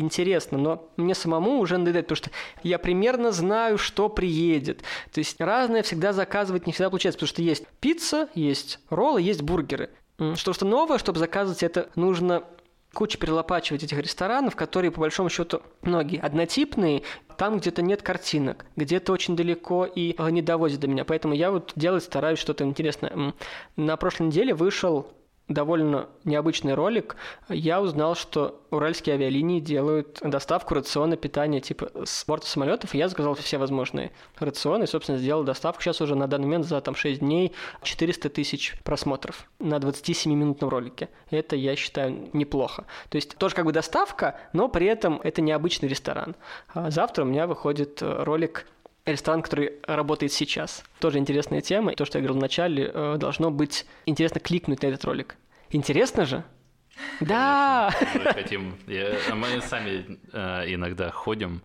интересно, 0.00 0.58
но 0.58 0.88
мне 0.96 1.14
самому 1.14 1.58
уже 1.60 1.78
надоедает, 1.78 2.06
потому 2.06 2.16
что 2.16 2.30
я 2.62 2.78
примерно 2.78 3.32
знаю, 3.32 3.78
что 3.78 4.08
приедет. 4.08 4.82
То 5.12 5.18
есть 5.18 5.40
разное 5.40 5.82
всегда 5.82 6.12
заказывать 6.12 6.66
не 6.66 6.72
всегда 6.72 6.90
получается, 6.90 7.18
потому 7.18 7.28
что 7.28 7.42
есть 7.42 7.66
пицца, 7.80 8.28
есть 8.34 8.80
роллы, 8.90 9.22
есть 9.22 9.42
бургеры. 9.42 9.90
Что-то 10.34 10.66
новое, 10.66 10.98
чтобы 10.98 11.18
заказывать 11.18 11.62
это, 11.62 11.88
нужно 11.94 12.44
куча 12.92 13.18
перелопачивать 13.18 13.84
этих 13.84 13.98
ресторанов, 13.98 14.56
которые, 14.56 14.90
по 14.90 15.00
большому 15.00 15.30
счету, 15.30 15.62
многие 15.82 16.20
однотипные, 16.20 17.02
там 17.36 17.58
где-то 17.58 17.82
нет 17.82 18.02
картинок, 18.02 18.66
где-то 18.76 19.12
очень 19.12 19.36
далеко 19.36 19.86
и 19.86 20.16
не 20.30 20.42
довозят 20.42 20.80
до 20.80 20.88
меня. 20.88 21.04
Поэтому 21.04 21.32
я 21.34 21.52
вот 21.52 21.72
делать 21.76 22.02
стараюсь 22.02 22.40
что-то 22.40 22.64
интересное. 22.64 23.32
На 23.76 23.96
прошлой 23.96 24.26
неделе 24.26 24.54
вышел 24.54 25.06
довольно 25.50 26.08
необычный 26.24 26.74
ролик, 26.74 27.16
я 27.48 27.82
узнал, 27.82 28.14
что 28.14 28.62
уральские 28.70 29.16
авиалинии 29.16 29.60
делают 29.60 30.20
доставку 30.22 30.74
рациона 30.74 31.16
питания 31.16 31.60
типа 31.60 31.90
с 32.04 32.24
борта 32.24 32.46
самолетов, 32.46 32.94
и 32.94 32.98
я 32.98 33.08
заказал 33.08 33.34
все 33.34 33.58
возможные 33.58 34.12
рационы, 34.38 34.84
и, 34.84 34.86
собственно, 34.86 35.18
сделал 35.18 35.42
доставку. 35.42 35.82
Сейчас 35.82 36.00
уже 36.00 36.14
на 36.14 36.28
данный 36.28 36.46
момент 36.46 36.66
за 36.66 36.80
там 36.80 36.94
6 36.94 37.20
дней 37.20 37.52
400 37.82 38.30
тысяч 38.30 38.76
просмотров 38.84 39.48
на 39.58 39.76
27-минутном 39.76 40.70
ролике. 40.70 41.08
Это, 41.30 41.56
я 41.56 41.74
считаю, 41.74 42.30
неплохо. 42.32 42.86
То 43.08 43.16
есть 43.16 43.36
тоже 43.36 43.54
как 43.54 43.64
бы 43.64 43.72
доставка, 43.72 44.38
но 44.52 44.68
при 44.68 44.86
этом 44.86 45.20
это 45.22 45.42
необычный 45.42 45.88
ресторан. 45.88 46.36
А 46.68 46.90
завтра 46.90 47.24
у 47.24 47.26
меня 47.26 47.48
выходит 47.48 48.00
э, 48.02 48.22
ресторан, 49.06 49.42
который 49.42 49.72
работает 49.86 50.32
сейчас. 50.32 50.84
Тоже 50.98 51.18
интересная 51.18 51.60
тема. 51.60 51.94
То, 51.94 52.04
что 52.04 52.18
я 52.18 52.22
говорил 52.22 52.38
вначале, 52.38 52.90
э, 52.92 53.16
должно 53.18 53.50
быть 53.50 53.86
интересно 54.06 54.40
кликнуть 54.40 54.82
на 54.82 54.86
этот 54.88 55.04
ролик. 55.04 55.36
Интересно 55.70 56.26
же? 56.26 56.44
Да! 57.20 57.90
Мы 58.14 58.20
хотим... 58.32 58.76
А 59.30 59.34
мы 59.34 59.60
сами 59.62 60.18
э, 60.32 60.74
иногда 60.74 61.10
ходим 61.10 61.62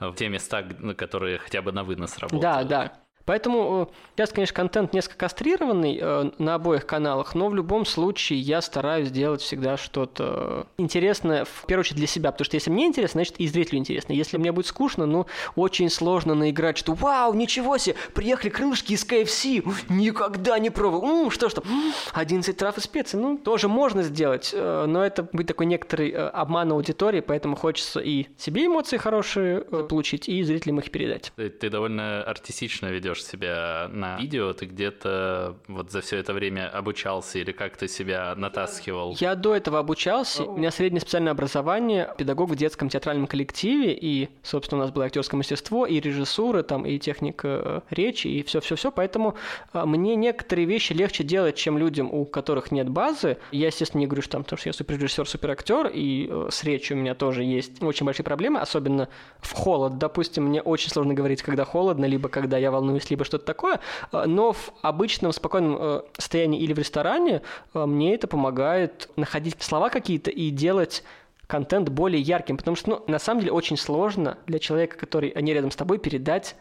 в 0.00 0.14
те 0.14 0.28
места, 0.28 0.62
которые 0.96 1.38
хотя 1.38 1.62
бы 1.62 1.72
на 1.72 1.84
вынос 1.84 2.18
работают. 2.18 2.42
Да, 2.42 2.64
да. 2.64 3.01
Поэтому 3.24 3.90
сейчас, 4.16 4.30
э, 4.30 4.34
конечно, 4.34 4.54
контент 4.54 4.92
несколько 4.92 5.18
кастрированный 5.18 5.98
э, 6.00 6.30
на 6.38 6.54
обоих 6.54 6.86
каналах, 6.86 7.34
но 7.34 7.48
в 7.48 7.54
любом 7.54 7.86
случае 7.86 8.40
я 8.40 8.60
стараюсь 8.60 9.10
делать 9.10 9.40
всегда 9.40 9.76
что-то 9.76 10.66
интересное, 10.78 11.44
в 11.44 11.64
первую 11.66 11.82
очередь 11.82 11.98
для 11.98 12.06
себя, 12.06 12.32
потому 12.32 12.44
что 12.44 12.56
если 12.56 12.70
мне 12.70 12.86
интересно, 12.86 13.18
значит 13.18 13.36
и 13.38 13.46
зрителю 13.46 13.78
интересно. 13.78 14.12
Если 14.12 14.36
мне 14.36 14.52
будет 14.52 14.66
скучно, 14.66 15.06
ну, 15.06 15.26
очень 15.54 15.88
сложно 15.90 16.34
наиграть, 16.34 16.78
что 16.78 16.94
«Вау, 16.94 17.34
ничего 17.34 17.78
себе, 17.78 17.96
приехали 18.14 18.50
крылышки 18.50 18.92
из 18.92 19.04
KFC, 19.04 19.64
никогда 19.88 20.58
не 20.58 20.70
пробовал, 20.70 21.24
М, 21.24 21.30
что 21.30 21.48
там, 21.48 21.64
11 22.12 22.56
трав 22.56 22.76
и 22.78 22.80
специй». 22.80 23.18
Ну, 23.18 23.38
тоже 23.38 23.68
можно 23.68 24.02
сделать, 24.02 24.50
э, 24.52 24.84
но 24.86 25.04
это 25.04 25.22
будет 25.22 25.48
такой 25.48 25.66
некоторый 25.66 26.10
обман 26.10 26.72
аудитории, 26.72 27.20
поэтому 27.20 27.56
хочется 27.56 28.00
и 28.00 28.26
себе 28.36 28.66
эмоции 28.66 28.96
хорошие 28.96 29.60
получить, 29.60 30.28
и 30.28 30.42
зрителям 30.42 30.78
их 30.78 30.90
передать. 30.90 31.32
Ты, 31.36 31.50
ты 31.50 31.70
довольно 31.70 32.22
артистично 32.22 32.86
ведешь 32.86 33.11
ведешь 33.12 33.24
себя 33.24 33.88
на 33.92 34.18
видео, 34.18 34.52
ты 34.52 34.66
где-то 34.66 35.56
вот 35.68 35.90
за 35.90 36.00
все 36.00 36.18
это 36.18 36.32
время 36.32 36.68
обучался 36.68 37.38
или 37.38 37.52
как 37.52 37.76
ты 37.76 37.88
себя 37.88 38.34
натаскивал? 38.36 39.16
Я 39.18 39.34
до 39.34 39.54
этого 39.54 39.78
обучался. 39.78 40.44
У 40.44 40.56
меня 40.56 40.70
среднее 40.70 41.00
специальное 41.00 41.32
образование, 41.32 42.14
педагог 42.18 42.50
в 42.50 42.56
детском 42.56 42.88
театральном 42.88 43.26
коллективе, 43.26 43.94
и, 43.94 44.28
собственно, 44.42 44.82
у 44.82 44.84
нас 44.84 44.92
было 44.92 45.06
актерское 45.06 45.38
мастерство, 45.38 45.86
и 45.86 46.00
режиссура, 46.00 46.62
там, 46.62 46.86
и 46.86 46.98
техника 46.98 47.48
э, 47.48 47.80
речи, 47.90 48.28
и 48.28 48.42
все-все-все. 48.42 48.90
Поэтому 48.90 49.34
э, 49.72 49.84
мне 49.84 50.16
некоторые 50.16 50.66
вещи 50.66 50.92
легче 50.92 51.24
делать, 51.24 51.56
чем 51.56 51.78
людям, 51.78 52.12
у 52.12 52.24
которых 52.24 52.72
нет 52.72 52.88
базы. 52.88 53.38
Я, 53.50 53.66
естественно, 53.66 54.00
не 54.00 54.06
говорю, 54.06 54.22
что 54.22 54.32
там, 54.32 54.44
потому 54.44 54.58
что 54.58 54.68
я 54.68 54.72
суперрежиссер, 54.72 55.28
суперактер, 55.28 55.88
и 55.92 56.28
э, 56.30 56.48
с 56.50 56.64
речью 56.64 56.96
у 56.96 57.00
меня 57.00 57.14
тоже 57.14 57.44
есть 57.44 57.82
очень 57.82 58.06
большие 58.06 58.24
проблемы, 58.24 58.60
особенно 58.60 59.08
в 59.40 59.52
холод. 59.52 59.98
Допустим, 59.98 60.44
мне 60.44 60.62
очень 60.62 60.90
сложно 60.90 61.14
говорить, 61.14 61.42
когда 61.42 61.64
холодно, 61.64 62.06
либо 62.06 62.28
когда 62.28 62.58
я 62.58 62.70
волнуюсь 62.70 63.01
есть 63.02 63.10
либо 63.10 63.24
что-то 63.24 63.44
такое, 63.44 63.80
э, 64.12 64.24
но 64.26 64.52
в 64.52 64.72
обычном 64.82 65.32
спокойном 65.32 65.76
э, 65.78 66.02
состоянии 66.16 66.60
или 66.60 66.72
в 66.72 66.78
ресторане 66.78 67.42
э, 67.74 67.84
мне 67.84 68.14
это 68.14 68.26
помогает 68.26 69.10
находить 69.16 69.60
слова 69.62 69.90
какие-то 69.90 70.30
и 70.30 70.50
делать 70.50 71.04
контент 71.46 71.90
более 71.90 72.22
ярким, 72.22 72.56
потому 72.56 72.76
что, 72.76 72.90
ну, 72.90 73.04
на 73.08 73.18
самом 73.18 73.40
деле 73.40 73.52
очень 73.52 73.76
сложно 73.76 74.38
для 74.46 74.58
человека, 74.58 74.96
который 74.96 75.34
не 75.42 75.52
рядом 75.52 75.70
с 75.70 75.76
тобой, 75.76 75.98
передать 75.98 76.56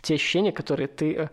те 0.00 0.14
ощущения, 0.14 0.50
которые 0.50 0.88
ты 0.88 1.30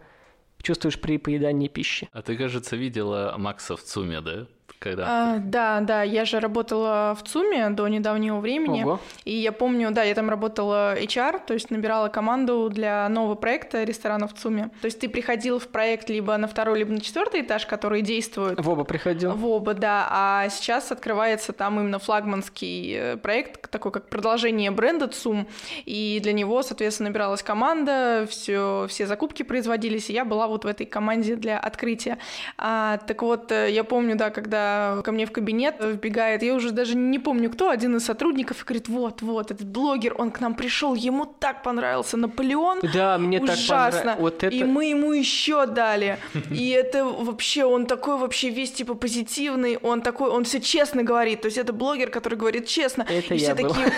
чувствуешь 0.61 0.99
при 0.99 1.17
поедании 1.17 1.69
пищи. 1.69 2.07
А 2.11 2.21
ты, 2.21 2.37
кажется, 2.37 2.75
видела 2.75 3.33
Макса 3.37 3.75
в 3.75 3.81
ЦУМе, 3.81 4.21
да? 4.21 4.47
Когда? 4.79 5.05
А, 5.07 5.37
да, 5.37 5.79
да, 5.81 6.03
я 6.03 6.25
же 6.25 6.39
работала 6.39 7.15
в 7.19 7.27
ЦУМе 7.27 7.69
до 7.69 7.87
недавнего 7.87 8.39
времени. 8.39 8.83
Ого. 8.83 8.99
И 9.25 9.33
я 9.33 9.51
помню, 9.51 9.91
да, 9.91 10.03
я 10.03 10.13
там 10.13 10.29
работала 10.29 10.95
HR, 10.95 11.41
то 11.45 11.53
есть 11.53 11.71
набирала 11.71 12.09
команду 12.09 12.69
для 12.69 13.07
нового 13.09 13.35
проекта 13.35 13.83
ресторана 13.83 14.27
в 14.27 14.33
ЦУМе. 14.33 14.69
То 14.81 14.85
есть 14.85 14.99
ты 14.99 15.09
приходил 15.09 15.59
в 15.59 15.67
проект 15.67 16.09
либо 16.09 16.37
на 16.37 16.47
второй, 16.47 16.79
либо 16.79 16.91
на 16.91 17.01
четвертый 17.01 17.41
этаж, 17.41 17.65
который 17.65 18.01
действует. 18.01 18.59
В 18.59 18.69
оба 18.69 18.83
приходил. 18.83 19.31
В 19.31 19.45
оба, 19.45 19.73
да. 19.73 20.07
А 20.09 20.49
сейчас 20.49 20.91
открывается 20.91 21.53
там 21.53 21.79
именно 21.79 21.99
флагманский 21.99 22.93
э, 22.95 23.17
проект, 23.17 23.69
такой 23.69 23.91
как 23.91 24.09
продолжение 24.09 24.71
бренда 24.71 25.07
ЦУМ. 25.07 25.47
И 25.85 26.19
для 26.21 26.33
него, 26.33 26.61
соответственно, 26.61 27.09
набиралась 27.09 27.43
команда, 27.43 28.27
все, 28.29 28.85
все 28.89 29.07
закупки 29.07 29.43
производились, 29.43 30.09
и 30.09 30.13
я 30.13 30.25
была 30.25 30.47
вот 30.47 30.65
в 30.65 30.67
этой 30.67 30.85
команде 30.85 31.35
для 31.35 31.59
открытия. 31.59 32.17
А, 32.57 32.97
так 32.97 33.21
вот, 33.21 33.51
э, 33.51 33.71
я 33.71 33.83
помню, 33.83 34.15
да, 34.15 34.29
когда 34.29 34.58
ко 35.03 35.11
мне 35.11 35.25
в 35.25 35.31
кабинет 35.31 35.75
вбегает, 35.79 36.43
я 36.43 36.53
уже 36.53 36.71
даже 36.71 36.95
не 36.95 37.19
помню 37.19 37.49
кто, 37.49 37.69
один 37.69 37.95
из 37.95 38.05
сотрудников, 38.05 38.61
и 38.61 38.65
говорит, 38.65 38.87
вот, 38.87 39.21
вот, 39.21 39.51
этот 39.51 39.67
блогер, 39.67 40.15
он 40.17 40.31
к 40.31 40.39
нам 40.39 40.55
пришел, 40.55 40.95
ему 40.95 41.25
так 41.25 41.63
понравился 41.63 42.17
Наполеон. 42.17 42.79
Да, 42.93 43.17
мне 43.17 43.39
ужасно. 43.39 43.55
так 43.55 43.93
понравилось. 44.03 44.19
Вот 44.19 44.43
это... 44.43 44.55
И 44.55 44.63
мы 44.63 44.85
ему 44.85 45.13
еще 45.13 45.65
дали. 45.65 46.17
И 46.51 46.69
это 46.69 47.05
вообще, 47.05 47.65
он 47.65 47.85
такой 47.85 48.17
вообще 48.17 48.49
весь 48.49 48.71
типа 48.71 48.95
позитивный, 48.95 49.77
он 49.77 50.01
такой, 50.01 50.29
он 50.29 50.43
все 50.43 50.59
честно 50.59 51.03
говорит, 51.03 51.41
то 51.41 51.47
есть 51.47 51.57
это 51.57 51.73
блогер, 51.73 52.09
который 52.09 52.37
говорит 52.37 52.67
честно. 52.67 53.05
Это 53.09 53.33
и 53.33 53.37
я 53.37 53.55
все 53.55 53.63
был. 53.63 53.73
такие, 53.73 53.93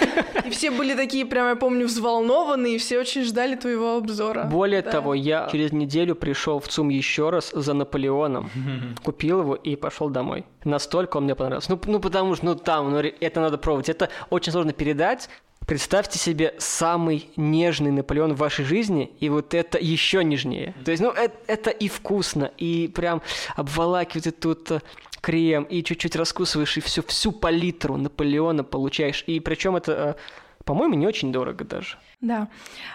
и 0.46 0.50
все 0.50 0.72
были 0.72 0.94
такие, 0.94 1.26
прям 1.26 1.50
я 1.50 1.56
помню, 1.56 1.86
взволнованные, 1.86 2.76
и 2.76 2.78
все 2.78 3.00
очень 3.00 3.24
ждали 3.24 3.56
твоего 3.56 3.98
обзора. 3.98 4.44
Более 4.46 4.82
да. 4.82 4.92
того, 4.92 5.14
я 5.14 5.48
через 5.52 5.72
неделю 5.72 6.16
пришел 6.16 6.60
в 6.60 6.68
ЦУМ 6.68 6.90
еще 6.90 7.30
раз 7.30 7.52
за 7.54 7.74
Наполеоном, 7.74 8.50
купил 9.04 9.42
его 9.42 9.56
и 9.56 9.76
пошел 9.76 10.10
домой. 10.10 10.46
Настолько 10.64 11.18
он 11.18 11.24
мне 11.26 11.36
понравился. 11.36 11.72
Ну, 11.72 11.82
ну 11.86 12.00
потому 12.00 12.36
что, 12.36 12.46
ну 12.46 12.56
там, 12.56 12.92
ну, 12.92 12.98
это 13.00 13.42
надо 13.42 13.58
пробовать. 13.58 13.90
Это 13.90 14.10
очень 14.30 14.52
сложно 14.52 14.74
передать. 14.74 15.30
Представьте 15.68 16.18
себе 16.18 16.56
самый 16.58 17.30
нежный 17.36 17.92
Наполеон 17.92 18.34
в 18.34 18.38
вашей 18.38 18.66
жизни, 18.66 19.12
и 19.20 19.30
вот 19.30 19.54
это 19.54 19.78
еще 19.78 20.24
нежнее. 20.24 20.74
То 20.84 20.92
есть, 20.92 21.04
ну, 21.04 21.12
это, 21.12 21.38
это 21.48 21.70
и 21.70 21.88
вкусно, 21.88 22.52
и 22.58 22.88
прям 22.88 23.22
обволакивает 23.56 24.40
тут 24.40 24.72
э, 24.72 24.82
крем, 25.22 25.64
и 25.64 25.84
чуть-чуть 25.84 26.16
раскусываешь, 26.16 26.78
и 26.78 26.82
всю, 26.82 27.04
всю 27.04 27.32
палитру 27.32 27.96
Наполеона 27.96 28.64
получаешь. 28.64 29.24
И 29.28 29.40
причем 29.40 29.76
это, 29.76 30.18
э, 30.18 30.64
по-моему, 30.66 30.96
не 30.96 31.08
очень 31.08 31.32
дорого 31.32 31.64
даже. 31.64 31.98
Да. 32.22 32.50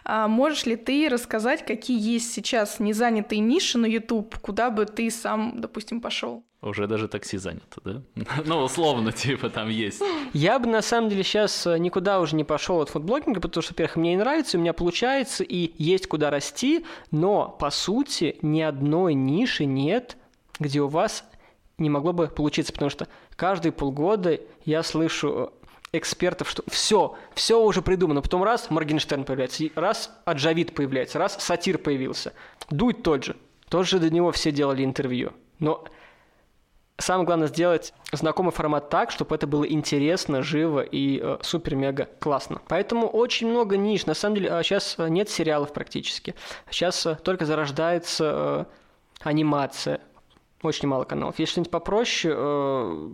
А 0.05 0.29
можешь 0.29 0.67
ли 0.67 0.77
ты 0.77 1.09
рассказать, 1.09 1.65
какие 1.65 1.99
есть 1.99 2.33
сейчас 2.33 2.81
незанятые 2.81 3.41
ниши 3.41 3.79
на 3.79 3.87
YouTube, 3.87 4.39
куда 4.41 4.71
бы 4.71 4.87
ты 4.87 5.11
сам, 5.11 5.61
допустим, 5.61 6.01
пошел? 6.01 6.45
Уже 6.67 6.89
даже 6.89 7.07
такси 7.07 7.39
занято, 7.39 7.81
да? 7.85 8.03
ну, 8.45 8.59
условно, 8.59 9.13
типа, 9.13 9.51
там 9.51 9.69
есть. 9.69 10.03
Я 10.33 10.59
бы, 10.59 10.67
на 10.67 10.83
самом 10.83 11.11
деле, 11.11 11.23
сейчас 11.23 11.65
э, 11.65 11.79
никуда 11.79 12.21
уже 12.21 12.35
не 12.35 12.43
пошел 12.43 12.81
от 12.81 12.89
фудблогинга, 12.89 13.41
потому 13.41 13.63
что, 13.63 13.73
во-первых, 13.73 13.95
мне 13.95 14.11
не 14.11 14.17
нравится, 14.17 14.59
у 14.59 14.61
меня 14.61 14.73
получается, 14.73 15.45
и 15.45 15.73
есть 15.81 16.09
куда 16.09 16.29
расти, 16.31 16.85
но, 17.13 17.49
по 17.49 17.71
сути, 17.71 18.37
ни 18.43 18.61
одной 18.61 19.15
ниши 19.15 19.65
нет, 19.65 20.17
где 20.59 20.81
у 20.81 20.89
вас 20.89 21.25
не 21.79 21.89
могло 21.89 22.13
бы 22.13 22.27
получиться, 22.27 22.73
потому 22.73 22.91
что 22.91 23.07
каждые 23.37 23.71
полгода 23.71 24.41
я 24.65 24.83
слышу 24.83 25.53
э, 25.93 25.99
экспертов, 25.99 26.51
что 26.51 26.65
все, 26.67 27.15
все 27.35 27.63
уже 27.63 27.81
придумано. 27.81 28.23
Потом 28.23 28.43
раз 28.43 28.71
Моргенштерн 28.71 29.23
появляется, 29.23 29.65
раз 29.77 30.11
Аджавид 30.25 30.75
появляется, 30.75 31.21
раз 31.21 31.37
Сатир 31.39 31.79
появился. 31.79 32.33
Дует 32.71 33.05
тот 33.05 33.23
же. 33.23 33.37
Тоже 33.69 34.01
до 34.01 34.11
него 34.11 34.33
все 34.33 34.51
делали 34.51 34.85
интервью. 34.85 35.33
Но 35.61 35.85
самое 36.99 37.27
главное 37.27 37.49
сделать 37.49 37.93
знакомый 38.13 38.53
формат 38.53 38.89
так, 38.89 39.11
чтобы 39.11 39.35
это 39.35 39.47
было 39.47 39.65
интересно, 39.65 40.43
живо 40.43 40.81
и 40.81 41.21
э, 41.23 41.39
супер-мега 41.43 42.09
классно. 42.21 42.61
Поэтому 42.69 43.07
очень 43.07 43.49
много 43.49 43.77
ниш. 43.77 44.07
На 44.07 44.15
самом 44.15 44.37
деле 44.37 44.49
сейчас 44.63 44.97
э, 44.99 45.09
нет 45.09 45.29
сериалов 45.29 45.73
практически. 45.73 46.35
Сейчас 46.71 47.05
э, 47.07 47.17
только 47.23 47.45
зарождается 47.45 48.67
э, 49.23 49.29
анимация. 49.29 50.01
Очень 50.63 50.89
мало 50.89 51.05
каналов. 51.05 51.39
Если 51.39 51.53
что-нибудь 51.53 51.71
попроще, 51.71 52.35
э, 52.37 53.09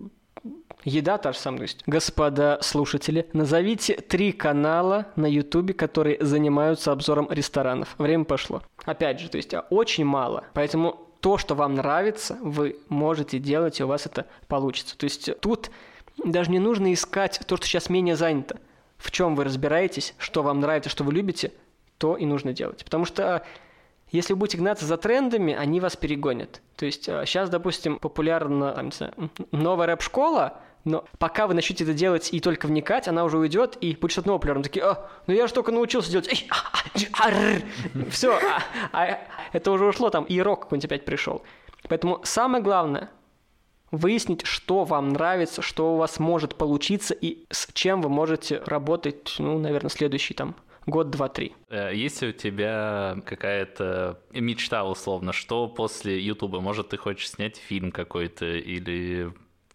Еда 0.85 1.19
та 1.19 1.33
же 1.33 1.39
самая. 1.39 1.69
Господа 1.87 2.59
слушатели, 2.61 3.29
назовите 3.33 3.95
три 3.95 4.33
канала 4.33 5.07
на 5.15 5.27
Ютубе, 5.27 5.75
которые 5.75 6.19
занимаются 6.21 6.91
обзором 6.91 7.29
ресторанов. 7.31 7.95
Время 7.99 8.25
пошло. 8.25 8.63
Опять 8.85 9.21
же, 9.21 9.29
то 9.29 9.37
есть 9.37 9.55
а, 9.55 9.61
очень 9.71 10.05
мало. 10.05 10.45
Поэтому 10.55 11.12
то, 11.23 11.39
что 11.39 11.55
вам 11.55 11.77
нравится, 11.77 12.37
вы 12.43 12.77
можете 12.89 13.39
делать, 13.39 13.79
и 13.79 13.85
у 13.85 13.87
вас 13.87 14.07
это 14.07 14.27
получится. 14.49 14.99
То 14.99 15.05
есть 15.05 15.31
тут 15.39 15.71
даже 16.25 16.51
не 16.51 16.59
нужно 16.59 16.93
искать 16.93 17.41
то, 17.47 17.57
что 17.57 17.65
сейчас 17.65 17.89
менее 17.89 18.17
занято. 18.17 18.59
В 18.99 19.13
чем 19.13 19.37
вы 19.37 19.45
разбираетесь, 19.45 20.15
что 20.19 20.43
вам 20.43 20.59
нравится, 20.59 20.91
что 20.91 21.05
вы 21.05 21.13
любите, 21.13 21.53
то 21.99 22.17
и 22.17 22.27
нужно 22.27 22.53
делать. 22.53 22.85
Потому 22.85 23.05
что 23.05 23.37
а, 23.37 23.43
если 24.11 24.33
вы 24.33 24.41
будете 24.41 24.59
гнаться 24.59 24.85
за 24.85 24.97
трендами, 24.97 25.55
они 25.55 25.79
вас 25.79 25.95
перегонят. 25.95 26.61
То 26.77 26.87
есть 26.87 27.05
сейчас, 27.05 27.49
а, 27.49 27.53
допустим, 27.53 28.01
популярна 28.01 28.73
там, 28.73 28.91
знаю, 28.91 29.15
новая 29.53 29.87
рэп-школа, 29.87 30.59
но 30.85 31.05
пока 31.19 31.47
вы 31.47 31.55
начнете 31.55 31.85
это 31.85 31.95
делать 31.95 32.33
и 32.33 32.41
только 32.41 32.67
вникать, 32.67 33.09
она 33.09 33.25
уже 33.25 33.39
уйдет 33.39 33.77
и 33.81 33.95
будет 33.95 34.13
что-то 34.13 34.29
новое. 34.29 34.63
Такие, 34.63 34.85
а, 34.85 35.09
ну 35.27 35.35
я 35.35 35.47
же 35.47 35.55
только 35.55 35.71
научился 35.73 36.11
делать. 36.11 36.29
Все, 38.11 38.33
а, 38.33 38.63
а, 38.93 39.19
это 39.53 39.71
уже 39.71 39.87
ушло 39.87 40.11
там, 40.11 40.25
и 40.25 40.41
рок 40.41 40.63
какой-нибудь 40.63 40.87
опять 40.87 41.05
пришел. 41.05 41.43
Поэтому 41.89 42.21
самое 42.25 42.63
главное 42.63 43.11
выяснить, 43.91 44.45
что 44.47 44.85
вам 44.85 45.11
нравится, 45.11 45.63
что 45.63 45.95
у 45.95 45.97
вас 45.99 46.19
может 46.19 46.57
получиться 46.57 47.15
и 47.15 47.45
с 47.51 47.69
чем 47.73 48.01
вы 48.01 48.09
можете 48.09 48.63
работать, 48.65 49.37
ну, 49.39 49.59
наверное, 49.59 49.91
следующий 49.91 50.35
там 50.35 50.57
год, 50.87 51.11
два, 51.11 51.29
три. 51.29 51.55
Э, 51.69 51.95
есть 51.95 52.23
у 52.23 52.33
тебя 52.33 53.17
какая-то 53.25 54.19
мечта, 54.33 54.85
условно, 54.85 55.33
что 55.33 55.69
после 55.69 56.19
Ютуба? 56.21 56.61
Может, 56.61 56.89
ты 56.89 56.97
хочешь 56.97 57.31
снять 57.31 57.57
фильм 57.57 57.93
какой-то 57.93 58.47
или 58.47 59.33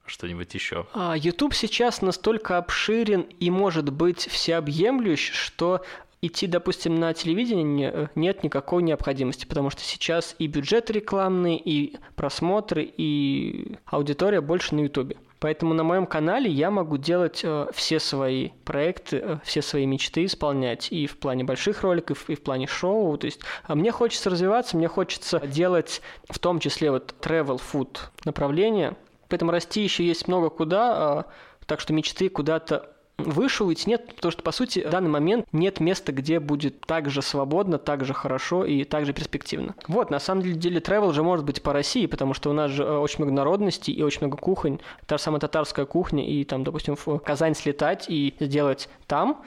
что-нибудь 0.08 0.54
еще? 0.54 0.88
А, 0.94 1.16
YouTube 1.16 1.54
сейчас 1.54 2.02
настолько 2.02 2.58
обширен 2.58 3.22
и 3.40 3.50
может 3.50 3.92
быть 3.92 4.28
всеобъемлющ, 4.28 5.32
что 5.32 5.84
идти, 6.22 6.48
допустим, 6.48 6.96
на 6.96 7.14
телевидение 7.14 7.92
э, 7.94 8.08
нет 8.16 8.44
никакой 8.44 8.84
необходимости, 8.84 9.46
потому 9.46 9.70
что 9.70 9.82
сейчас 9.82 10.36
и 10.40 10.48
бюджет 10.48 10.90
рекламный, 10.90 11.58
и 11.58 11.98
просмотры, 12.16 12.84
и 12.84 13.76
аудитория 13.86 14.42
больше 14.42 14.76
на 14.76 14.82
YouTube. 14.82 15.14
Поэтому 15.40 15.76
на 15.76 15.84
моем 15.84 16.08
канале 16.08 16.50
я 16.50 16.72
могу 16.72 16.98
делать 16.98 17.42
э, 17.44 17.68
все 17.74 18.00
свои 18.00 18.50
проекты, 18.66 19.18
э, 19.18 19.38
все 19.44 19.62
свои 19.62 19.86
мечты 19.86 20.26
исполнять 20.26 20.92
и 20.92 21.06
в 21.06 21.18
плане 21.18 21.44
больших 21.44 21.84
роликов, 21.84 22.30
и 22.30 22.36
в 22.36 22.42
плане 22.42 22.66
шоу. 22.66 23.18
То 23.18 23.26
есть 23.26 23.42
а 23.64 23.76
мне 23.76 23.92
хочется 23.92 24.30
развиваться, 24.30 24.78
мне 24.78 24.88
хочется 24.88 25.40
делать 25.40 26.02
в 26.30 26.40
том 26.40 26.60
числе 26.60 26.90
вот 26.90 27.14
travel 27.22 27.62
food 27.62 27.98
направление. 28.26 28.96
Поэтому 29.30 29.52
расти 29.52 29.84
еще 29.84 30.06
есть 30.06 30.28
много 30.28 30.50
куда, 30.50 31.26
э, 31.28 31.66
так 31.66 31.80
что 31.80 31.94
мечты 31.94 32.30
куда-то 32.30 32.92
выше 33.18 33.64
уйти 33.64 33.90
нет, 33.90 34.16
потому 34.16 34.32
что, 34.32 34.44
по 34.44 34.52
сути, 34.52 34.86
в 34.86 34.90
данный 34.90 35.10
момент 35.10 35.48
нет 35.52 35.80
места, 35.80 36.12
где 36.12 36.40
будет 36.40 36.82
так 36.82 37.10
же 37.10 37.22
свободно, 37.22 37.78
так 37.78 38.06
же 38.06 38.14
хорошо 38.14 38.64
и 38.64 38.84
так 38.84 39.06
же 39.06 39.14
перспективно. 39.14 39.76
Вот, 39.88 40.12
на 40.12 40.20
самом 40.20 40.44
деле, 40.44 40.80
travel 40.80 41.14
же 41.14 41.24
может 41.24 41.46
быть 41.46 41.64
по 41.64 41.74
России, 41.74 42.06
потому 42.06 42.34
что 42.34 42.50
у 42.50 42.54
нас 42.54 42.72
же 42.72 42.84
э, 42.84 42.98
очень 42.98 43.24
много 43.24 43.34
народностей 43.34 43.94
и 43.94 44.04
очень 44.04 44.22
много 44.22 44.38
кухонь. 44.38 44.80
Та 45.08 45.18
же 45.18 45.24
самая 45.24 45.40
татарская 45.40 45.86
кухня, 45.86 46.28
и 46.28 46.44
там, 46.44 46.64
допустим, 46.64 46.96
в 46.96 47.18
Казань 47.20 47.56
слетать 47.56 48.06
и 48.08 48.36
сделать 48.40 48.90
там 49.08 49.44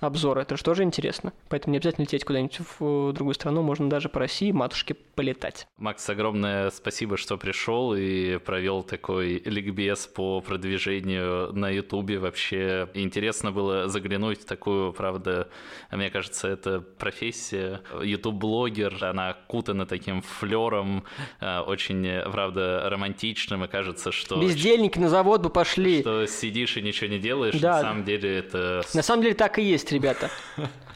обзор. 0.00 0.38
Это 0.38 0.56
же 0.56 0.62
тоже 0.62 0.82
интересно. 0.82 1.32
Поэтому 1.48 1.72
не 1.72 1.78
обязательно 1.78 2.04
лететь 2.04 2.24
куда-нибудь 2.24 2.60
в 2.78 3.12
другую 3.12 3.34
страну, 3.34 3.62
можно 3.62 3.88
даже 3.88 4.08
по 4.08 4.20
России 4.20 4.52
матушке 4.52 4.94
полетать. 4.94 5.66
Макс, 5.76 6.08
огромное 6.08 6.70
спасибо, 6.70 7.16
что 7.16 7.36
пришел 7.36 7.94
и 7.94 8.38
провел 8.38 8.82
такой 8.82 9.42
ликбез 9.44 10.06
по 10.06 10.40
продвижению 10.40 11.52
на 11.52 11.70
Ютубе. 11.70 12.18
Вообще 12.18 12.88
интересно 12.94 13.50
было 13.50 13.88
заглянуть 13.88 14.42
в 14.42 14.44
такую, 14.44 14.92
правда, 14.92 15.48
мне 15.90 16.10
кажется, 16.10 16.48
это 16.48 16.80
профессия. 16.80 17.80
Ютуб-блогер, 18.02 19.04
она 19.04 19.34
кутана 19.46 19.86
таким 19.86 20.22
флером, 20.22 21.04
э, 21.40 21.60
очень, 21.60 22.22
правда, 22.30 22.88
романтичным, 22.88 23.64
и 23.64 23.68
кажется, 23.68 24.12
что... 24.12 24.40
Бездельники 24.40 24.98
на 24.98 25.08
завод 25.08 25.42
бы 25.42 25.50
пошли. 25.50 26.00
Что 26.00 26.26
сидишь 26.26 26.76
и 26.76 26.82
ничего 26.82 27.10
не 27.10 27.18
делаешь, 27.18 27.54
да. 27.58 27.76
на 27.76 27.80
самом 27.80 28.04
деле 28.04 28.38
это... 28.38 28.82
На 28.94 29.02
самом 29.02 29.22
деле 29.22 29.34
так 29.34 29.58
и 29.58 29.62
есть 29.62 29.77
есть, 29.78 29.92
ребята. 29.92 30.30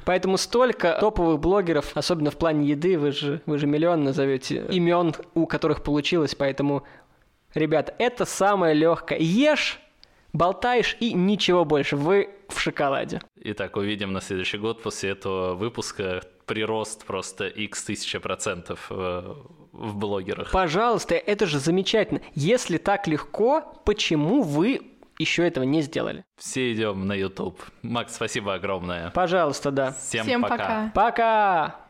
Поэтому 0.05 0.37
столько 0.37 0.97
топовых 1.01 1.39
блогеров, 1.39 1.97
особенно 1.97 2.31
в 2.31 2.37
плане 2.37 2.69
еды, 2.69 2.99
вы 2.99 3.13
же, 3.13 3.41
вы 3.47 3.59
же 3.59 3.67
миллион 3.67 4.03
назовете 4.03 4.67
имен, 4.69 5.15
у 5.35 5.47
которых 5.47 5.85
получилось, 5.85 6.35
поэтому, 6.35 6.83
ребята, 7.55 7.95
это 7.99 8.25
самое 8.25 8.75
легкое. 8.75 9.19
Ешь, 9.21 9.79
болтаешь 10.33 10.97
и 10.99 11.13
ничего 11.13 11.65
больше. 11.65 11.97
Вы 11.97 12.31
в 12.49 12.59
шоколаде. 12.61 13.21
Итак, 13.37 13.77
увидим 13.77 14.13
на 14.13 14.21
следующий 14.21 14.59
год 14.59 14.83
после 14.83 15.11
этого 15.11 15.55
выпуска 15.55 16.23
прирост 16.47 17.07
просто 17.07 17.47
x 17.47 17.85
тысяча 17.85 18.19
процентов 18.19 18.89
э, 18.91 19.35
в 19.73 19.97
блогерах. 19.97 20.51
Пожалуйста, 20.51 21.15
это 21.15 21.47
же 21.47 21.61
замечательно. 21.61 22.21
Если 22.35 22.79
так 22.79 23.07
легко, 23.07 23.63
почему 23.85 24.43
вы 24.43 24.83
еще 25.19 25.47
этого 25.47 25.65
не 25.65 25.83
сделали. 25.83 26.25
Все 26.37 26.73
идем 26.73 27.07
на 27.07 27.13
YouTube. 27.15 27.61
Макс, 27.83 28.15
спасибо 28.15 28.55
огромное. 28.55 29.11
Пожалуйста, 29.11 29.71
да. 29.71 29.93
Всем, 29.93 30.25
Всем 30.25 30.43
пока. 30.43 30.57
Пока. 30.57 30.91
Пока. 30.95 31.82